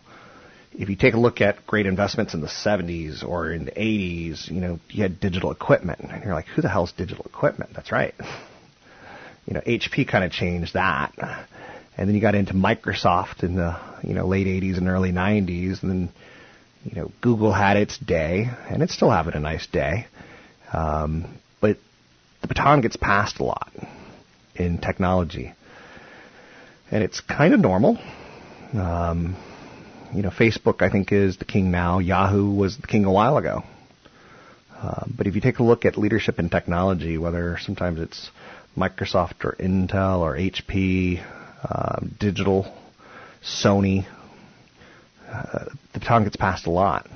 if 0.74 0.90
you 0.90 0.96
take 0.96 1.14
a 1.14 1.20
look 1.20 1.42
at 1.42 1.66
great 1.66 1.86
investments 1.86 2.34
in 2.34 2.42
the 2.42 2.48
70s 2.48 3.24
or 3.24 3.52
in 3.52 3.66
the 3.66 3.72
80s, 3.72 4.50
you 4.50 4.62
know, 4.62 4.80
you 4.90 5.04
had 5.04 5.20
digital 5.20 5.52
equipment, 5.52 6.00
and 6.00 6.24
you're 6.24 6.34
like, 6.34 6.48
who 6.48 6.62
the 6.62 6.70
hell's 6.70 6.92
digital 6.92 7.26
equipment? 7.26 7.72
That's 7.76 7.92
right. 7.92 8.16
You 9.48 9.56
know, 9.56 9.62
HP 9.62 10.08
kind 10.08 10.24
of 10.24 10.32
changed 10.32 10.76
that, 10.76 11.12
and 11.98 12.08
then 12.08 12.14
you 12.14 12.22
got 12.22 12.36
into 12.36 12.54
Microsoft 12.54 13.42
in 13.42 13.56
the 13.56 13.80
you 14.04 14.14
know 14.14 14.28
late 14.28 14.46
80s 14.46 14.78
and 14.78 14.88
early 14.88 15.12
90s, 15.12 15.82
and 15.82 15.90
then 15.90 16.10
you 16.84 16.92
know 16.96 17.12
Google 17.20 17.52
had 17.52 17.76
its 17.76 17.98
day, 17.98 18.48
and 18.70 18.84
it's 18.84 18.94
still 18.94 19.10
having 19.10 19.34
a 19.34 19.40
nice 19.40 19.66
day. 19.66 20.06
Um, 20.72 21.40
but 21.62 21.78
the 22.42 22.48
baton 22.48 22.82
gets 22.82 22.96
passed 22.96 23.40
a 23.40 23.44
lot 23.44 23.72
in 24.56 24.78
technology, 24.78 25.54
and 26.92 27.04
it's 27.04 27.20
kind 27.22 27.54
of 27.54 27.60
normal. 27.60 27.98
Um, 28.74 29.36
you 30.14 30.22
know, 30.22 30.30
Facebook 30.30 30.82
I 30.82 30.90
think 30.90 31.12
is 31.12 31.38
the 31.38 31.46
king 31.46 31.72
now. 31.72 32.00
Yahoo 32.00 32.54
was 32.54 32.78
the 32.78 32.88
king 32.88 33.06
a 33.06 33.12
while 33.12 33.38
ago. 33.38 33.64
Uh, 34.82 35.04
but 35.16 35.28
if 35.28 35.36
you 35.36 35.42
take 35.42 35.60
a 35.60 35.64
look 35.64 35.84
at 35.86 35.98
leadership 35.98 36.40
in 36.40 36.50
technology, 36.50 37.18
whether 37.18 37.58
sometimes 37.60 38.00
it's 38.00 38.32
Microsoft 38.78 39.44
or 39.44 39.56
Intel 39.60 40.20
or 40.20 40.38
HP, 40.38 41.22
um, 41.70 42.16
Digital, 42.18 42.74
Sony, 43.44 44.06
uh, 45.30 45.66
the 45.94 46.00
baton 46.00 46.24
gets 46.24 46.38
passed 46.38 46.66
a 46.66 46.70
lot. 46.70 47.10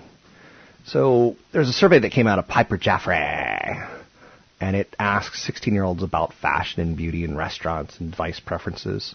So 0.86 1.38
there's 1.54 1.70
a 1.70 1.74
survey 1.74 2.00
that 2.00 2.12
came 2.12 2.28
out 2.28 2.38
of 2.38 2.48
Piper 2.48 2.78
Jaffray, 2.78 4.03
and 4.64 4.78
it 4.78 4.96
asks 4.98 5.46
16-year-olds 5.46 6.04
about 6.04 6.34
fashion 6.36 6.82
and 6.82 6.96
beauty 6.96 7.26
and 7.26 7.38
restaurants 7.38 8.00
and 8.00 8.12
device 8.12 8.40
preferences. 8.40 9.14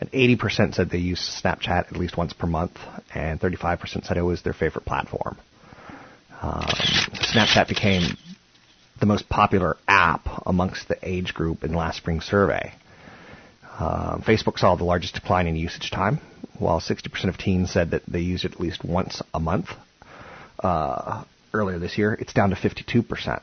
And 0.00 0.08
80% 0.12 0.74
said 0.74 0.90
they 0.90 0.98
use 0.98 1.40
Snapchat 1.42 1.88
at 1.88 1.96
least 1.96 2.16
once 2.16 2.32
per 2.32 2.46
month, 2.46 2.78
and 3.12 3.40
35% 3.40 4.06
said 4.06 4.16
it 4.16 4.22
was 4.22 4.42
their 4.42 4.52
favorite 4.52 4.84
platform. 4.84 5.38
Um, 6.40 6.68
Snapchat 7.14 7.66
became 7.66 8.16
the 9.00 9.06
most 9.06 9.28
popular 9.28 9.76
app 9.88 10.28
amongst 10.46 10.86
the 10.86 10.98
age 11.02 11.34
group 11.34 11.64
in 11.64 11.74
last 11.74 11.96
spring's 11.96 12.24
survey. 12.24 12.72
Uh, 13.80 14.18
Facebook 14.18 14.56
saw 14.56 14.76
the 14.76 14.84
largest 14.84 15.14
decline 15.14 15.48
in 15.48 15.56
usage 15.56 15.90
time, 15.90 16.20
while 16.60 16.78
60% 16.78 17.28
of 17.28 17.36
teens 17.36 17.72
said 17.72 17.90
that 17.90 18.02
they 18.06 18.20
use 18.20 18.44
it 18.44 18.52
at 18.52 18.60
least 18.60 18.84
once 18.84 19.20
a 19.34 19.40
month. 19.40 19.70
Uh, 20.60 21.24
earlier 21.52 21.80
this 21.80 21.98
year, 21.98 22.14
it's 22.14 22.32
down 22.32 22.50
to 22.50 22.56
52% 22.56 23.40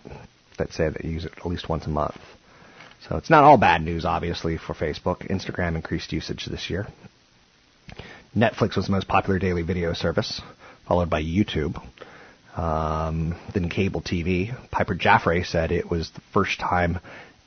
that 0.58 0.74
say 0.74 0.90
they 0.90 1.10
use 1.10 1.26
it 1.26 1.34
at 1.38 1.46
least 1.46 1.70
once 1.70 1.86
a 1.86 1.90
month. 1.90 2.18
So 3.08 3.18
it's 3.18 3.30
not 3.30 3.44
all 3.44 3.58
bad 3.58 3.82
news, 3.82 4.06
obviously, 4.06 4.58
for 4.58 4.74
Facebook. 4.74 5.30
Instagram 5.30 5.76
increased 5.76 6.14
usage 6.14 6.46
this 6.46 6.70
year. 6.70 6.88
Netflix 8.36 8.76
was 8.76 8.86
the 8.86 8.92
most 8.92 9.08
popular 9.08 9.40
daily 9.40 9.62
video 9.62 9.94
service, 9.94 10.42
followed 10.88 11.10
by 11.10 11.22
YouTube. 11.22 11.82
Um, 12.56 13.36
then 13.54 13.70
cable 13.70 14.02
TV. 14.02 14.56
Piper 14.72 14.96
Jaffray 14.96 15.46
said 15.46 15.72
it 15.72 15.90
was 15.90 16.12
the 16.12 16.22
first 16.34 16.60
time 16.60 17.00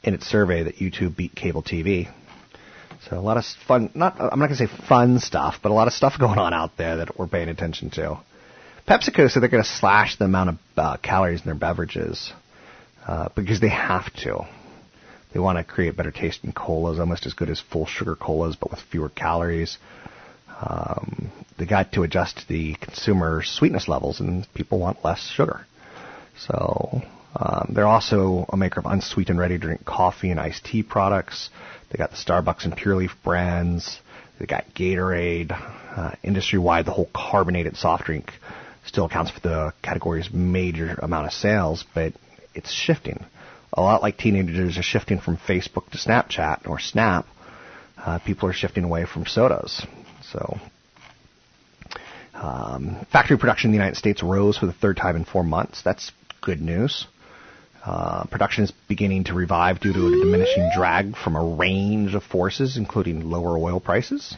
in 0.03 0.15
its 0.15 0.27
survey 0.27 0.65
that 0.65 0.77
YouTube 0.77 1.17
beat 1.17 1.35
cable 1.35 1.63
TV. 1.63 2.13
So 3.09 3.19
a 3.19 3.21
lot 3.21 3.37
of 3.37 3.45
fun, 3.67 3.91
not, 3.95 4.17
I'm 4.21 4.39
not 4.39 4.49
going 4.49 4.59
to 4.59 4.67
say 4.67 4.87
fun 4.89 5.21
stuff, 5.21 5.57
but 5.63 5.71
a 5.71 5.75
lot 5.75 5.87
of 5.87 5.93
stuff 5.95 6.15
going 6.21 6.39
on 6.39 6.53
out 6.53 6.77
there 6.77 6.99
that 6.99 7.19
we're 7.19 7.29
paying 7.29 7.49
attention 7.49 7.91
to. 7.91 8.19
PepsiCo 8.89 9.31
said 9.31 9.43
they're 9.43 9.49
going 9.49 9.63
to 9.63 9.69
slash 9.69 10.17
the 10.17 10.25
amount 10.25 10.51
of 10.51 10.59
uh, 10.77 10.97
calories 11.03 11.41
in 11.41 11.47
their 11.47 11.55
beverages 11.55 12.33
uh, 13.07 13.29
because 13.35 13.61
they 13.61 13.69
have 13.69 14.13
to. 14.15 14.47
They 15.33 15.41
want 15.41 15.59
to 15.59 15.65
create 15.65 15.97
better 15.97 16.11
tasting 16.11 16.53
colas, 16.53 16.99
almost 16.99 17.27
as 17.27 17.35
good 17.35 17.51
as 17.51 17.61
full 17.61 17.87
sugar 17.87 18.17
colas, 18.17 18.57
but 18.57 18.71
with 18.71 18.81
fewer 18.81 19.09
calories. 19.11 19.79
Um, 20.61 21.31
they 21.59 21.67
got 21.67 21.93
to 21.93 22.03
adjust 22.03 22.47
the 22.49 22.75
consumer 22.75 23.43
sweetness 23.45 23.89
levels, 23.89 24.21
and 24.21 24.47
people 24.55 24.79
want 24.79 25.05
less 25.05 25.21
sugar. 25.21 25.67
So 26.39 27.03
um, 27.35 27.73
they're 27.75 27.87
also 27.87 28.47
a 28.49 28.57
maker 28.57 28.81
of 28.81 28.87
unsweetened 28.87 29.39
ready-to-drink 29.39 29.85
coffee 29.85 30.31
and 30.31 30.41
iced 30.41 30.65
tea 30.65 30.83
products. 30.83 31.51
They 31.91 31.99
got 31.99 32.11
the 32.11 32.17
Starbucks 32.17 32.65
and 32.65 32.77
Pure 32.77 32.97
Leaf 32.97 33.13
brands. 33.23 34.01
They 34.39 34.47
got 34.47 34.65
Gatorade. 34.75 35.53
Uh, 35.53 36.13
industry-wide, 36.23 36.87
the 36.87 36.93
whole 36.93 37.11
carbonated 37.15 37.77
soft 37.77 38.05
drink 38.05 38.33
still 38.85 39.07
accounts 39.07 39.31
for 39.31 39.41
the 39.41 39.73
category's 39.83 40.31
major 40.33 40.99
amount 41.03 41.27
of 41.27 41.33
sales, 41.33 41.85
but 41.95 42.13
it's 42.57 42.73
shifting 42.73 43.25
a 43.77 43.83
lot 43.83 44.03
like 44.03 44.17
teenagers 44.17 44.79
are 44.79 44.83
shifting 44.83 45.21
from 45.21 45.37
Facebook 45.37 45.91
to 45.91 45.99
Snapchat 45.99 46.69
or 46.69 46.79
Snap, 46.79 47.27
uh, 47.99 48.19
people 48.19 48.49
are 48.49 48.55
shifting 48.55 48.85
away 48.85 49.05
from 49.05 49.27
sodas. 49.27 49.87
So, 50.33 50.59
um, 52.35 53.07
factory 53.13 53.39
production 53.39 53.69
in 53.69 53.73
the 53.73 53.79
United 53.79 53.97
States 53.97 54.23
rose 54.23 54.57
for 54.57 54.67
the 54.67 54.73
third 54.73 54.97
time 54.97 55.17
in 55.17 55.25
four 55.25 55.45
months. 55.45 55.83
That's 55.83 56.13
good 56.41 56.61
news. 56.61 57.07
Uh, 57.85 58.25
production 58.25 58.65
is 58.65 58.73
beginning 58.89 59.25
to 59.25 59.35
revive 59.35 59.79
due 59.79 59.93
to 59.93 60.07
a 60.07 60.11
diminishing 60.11 60.71
drag 60.75 61.17
from 61.17 61.37
a 61.37 61.45
range 61.57 62.15
of 62.15 62.23
forces, 62.25 62.77
including 62.77 63.31
lower 63.31 63.57
oil 63.57 63.79
prices, 63.79 64.37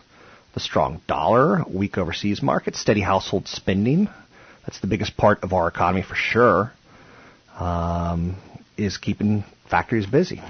the 0.52 0.60
strong 0.60 1.00
dollar, 1.06 1.64
weak 1.66 1.96
overseas 1.96 2.42
markets, 2.42 2.78
steady 2.78 3.00
household 3.00 3.48
spending. 3.48 4.08
That's 4.66 4.80
the 4.80 4.86
biggest 4.86 5.16
part 5.16 5.42
of 5.44 5.54
our 5.54 5.66
economy 5.68 6.02
for 6.02 6.14
sure. 6.14 6.72
Um, 7.58 8.36
is 8.76 8.96
keeping 8.96 9.44
factories 9.68 10.06
busy. 10.06 10.40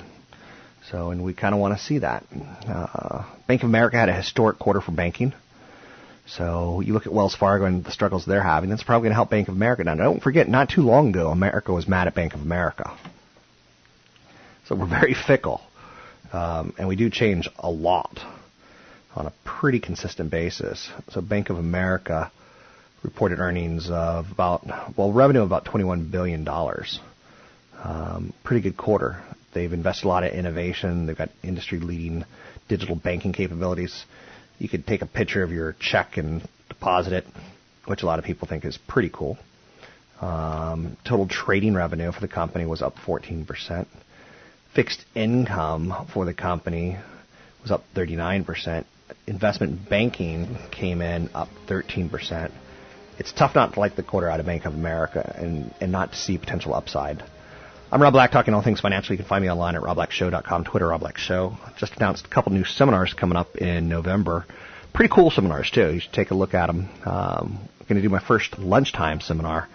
So, 0.91 1.11
and 1.11 1.25
we 1.25 1.35
kind 1.35 1.55
of 1.55 1.61
want 1.61 1.77
to 1.77 1.83
see 1.83 1.99
that. 1.99 2.25
Uh, 2.67 3.25
Bank 3.47 3.63
of 3.63 3.69
America 3.69 3.97
had 3.97 4.09
a 4.09 4.13
historic 4.15 4.59
quarter 4.59 4.81
for 4.81 4.93
banking. 4.93 5.33
So 6.27 6.81
you 6.81 6.93
look 6.93 7.07
at 7.07 7.13
Wells 7.13 7.35
Fargo 7.35 7.65
and 7.65 7.85
the 7.85 7.91
struggles 7.91 8.27
they're 8.27 8.43
having. 8.43 8.69
That's 8.69 8.83
probably 8.83 9.07
going 9.07 9.13
to 9.13 9.17
help 9.17 9.31
Bank 9.31 9.49
of 9.49 9.55
America. 9.55 9.85
Now, 9.85 9.95
don't 9.95 10.23
forget, 10.23 10.49
not 10.49 10.69
too 10.69 10.83
long 10.83 11.09
ago, 11.09 11.29
America 11.29 11.73
was 11.73 11.89
mad 11.89 12.07
at 12.07 12.15
Bank 12.15 12.35
of 12.35 12.41
America. 12.41 12.97
So 14.67 14.75
we're 14.75 14.87
very 14.87 15.15
fickle, 15.15 15.63
um, 16.31 16.75
and 16.79 16.89
we 16.89 16.97
do 16.97 17.09
change 17.09 17.49
a 17.59 17.71
lot 17.71 18.21
on 19.17 19.27
a 19.27 19.33
pretty 19.45 19.81
consistent 19.81 20.31
basis. 20.31 20.91
So 21.11 21.23
Bank 21.23 21.49
of 21.49 21.57
America 21.57 22.31
reported 23.03 23.39
earnings 23.39 23.89
of 23.91 24.31
about 24.31 24.67
well 24.97 25.13
revenue 25.13 25.41
of 25.41 25.47
about 25.47 25.65
21 25.65 26.11
billion 26.11 26.45
dollars 26.45 26.99
um, 27.83 28.33
pretty 28.43 28.63
good 28.63 28.77
quarter. 28.77 29.23
They've 29.55 29.73
invested 29.73 30.07
a 30.07 30.09
lot 30.09 30.25
of 30.25 30.33
innovation. 30.33 31.07
They've 31.07 31.17
got 31.17 31.31
industry 31.43 31.79
leading 31.79 32.25
digital 32.69 32.97
banking 32.97 33.33
capabilities. 33.33 34.05
You 34.59 34.69
could 34.69 34.87
take 34.87 35.03
a 35.03 35.07
picture 35.07 35.43
of 35.43 35.53
your 35.53 35.75
check 35.81 36.17
and 36.17 36.47
deposit 36.69 37.13
it, 37.13 37.25
which 37.87 38.03
a 38.03 38.07
lot 38.07 38.19
of 38.19 38.25
people 38.25 38.49
think 38.49 38.65
is 38.65 38.79
pretty 38.89 39.11
cool. 39.13 39.39
Um, 40.21 40.97
total 41.05 41.29
trading 41.29 41.75
revenue 41.75 42.11
for 42.11 42.21
the 42.21 42.29
company 42.29 42.67
was 42.67 42.83
up 42.83 42.97
14%. 42.97 43.87
Fixed 44.75 45.05
income 45.15 46.09
for 46.13 46.25
the 46.25 46.35
company 46.35 46.97
was 47.63 47.71
up 47.71 47.85
39%. 47.95 48.85
Investment 49.27 49.89
banking 49.89 50.59
came 50.73 51.01
in 51.01 51.31
up 51.35 51.49
13%. 51.69 52.51
It's 53.19 53.33
tough 53.33 53.55
not 53.55 53.75
to 53.75 53.81
like 53.81 53.97
the 53.97 54.03
quarter 54.03 54.29
out 54.29 54.41
of 54.41 54.47
Bank 54.47 54.65
of 54.65 54.75
America 54.75 55.35
and, 55.37 55.75
and 55.81 55.91
not 55.91 56.13
to 56.13 56.19
see 56.19 56.39
potential 56.39 56.75
upside. 56.75 57.23
I'm 57.91 58.03
Rob 58.03 58.13
Black, 58.13 58.31
talking 58.31 58.55
all 58.55 58.63
things 58.63 58.81
financial. 58.81 59.15
You 59.15 59.19
can 59.19 59.27
find 59.27 59.43
me 59.43 59.51
online 59.51 59.75
at 59.75 59.83
robblackshow.com, 59.83 60.65
Twitter, 60.65 60.89
Rob 60.89 61.01
Black 61.01 61.17
Show. 61.17 61.57
Just 61.79 61.97
announced 61.97 62.27
a 62.27 62.29
couple 62.29 62.53
new 62.53 62.65
seminars 62.65 63.15
coming 63.15 63.37
up 63.37 63.57
in 63.57 63.89
November. 63.89 64.45
Pretty 64.93 65.13
cool 65.13 65.31
seminars, 65.31 65.71
too. 65.71 65.95
You 65.95 66.01
should 66.01 66.13
take 66.13 66.31
a 66.31 66.35
look 66.35 66.55
at 66.55 66.67
them. 66.67 66.89
Um, 67.05 67.59
I'm 67.81 67.87
going 67.89 67.97
to 67.97 68.03
do 68.03 68.11
my 68.11 68.21
first 68.21 68.59
lunchtime 68.59 69.21
seminar 69.21 69.69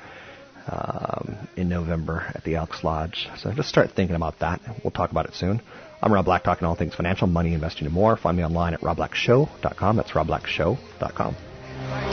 um, 0.67 1.47
in 1.57 1.69
November 1.69 2.31
at 2.35 2.43
the 2.43 2.55
Elks 2.55 2.83
Lodge. 2.83 3.27
So 3.37 3.51
just 3.51 3.67
start 3.67 3.91
thinking 3.91 4.15
about 4.15 4.39
that. 4.39 4.61
We'll 4.83 4.91
talk 4.91 5.11
about 5.11 5.25
it 5.25 5.33
soon. 5.33 5.61
I'm 6.01 6.13
Rob 6.13 6.25
Black, 6.25 6.43
talking 6.43 6.67
all 6.67 6.75
things 6.75 6.93
financial, 6.93 7.27
money, 7.27 7.53
investing, 7.53 7.85
and 7.85 7.93
more. 7.93 8.15
Find 8.15 8.37
me 8.37 8.45
online 8.45 8.75
at 8.75 8.81
robblackshow.com. 8.81 9.97
That's 9.97 10.11
robblackshow.com. 10.11 12.12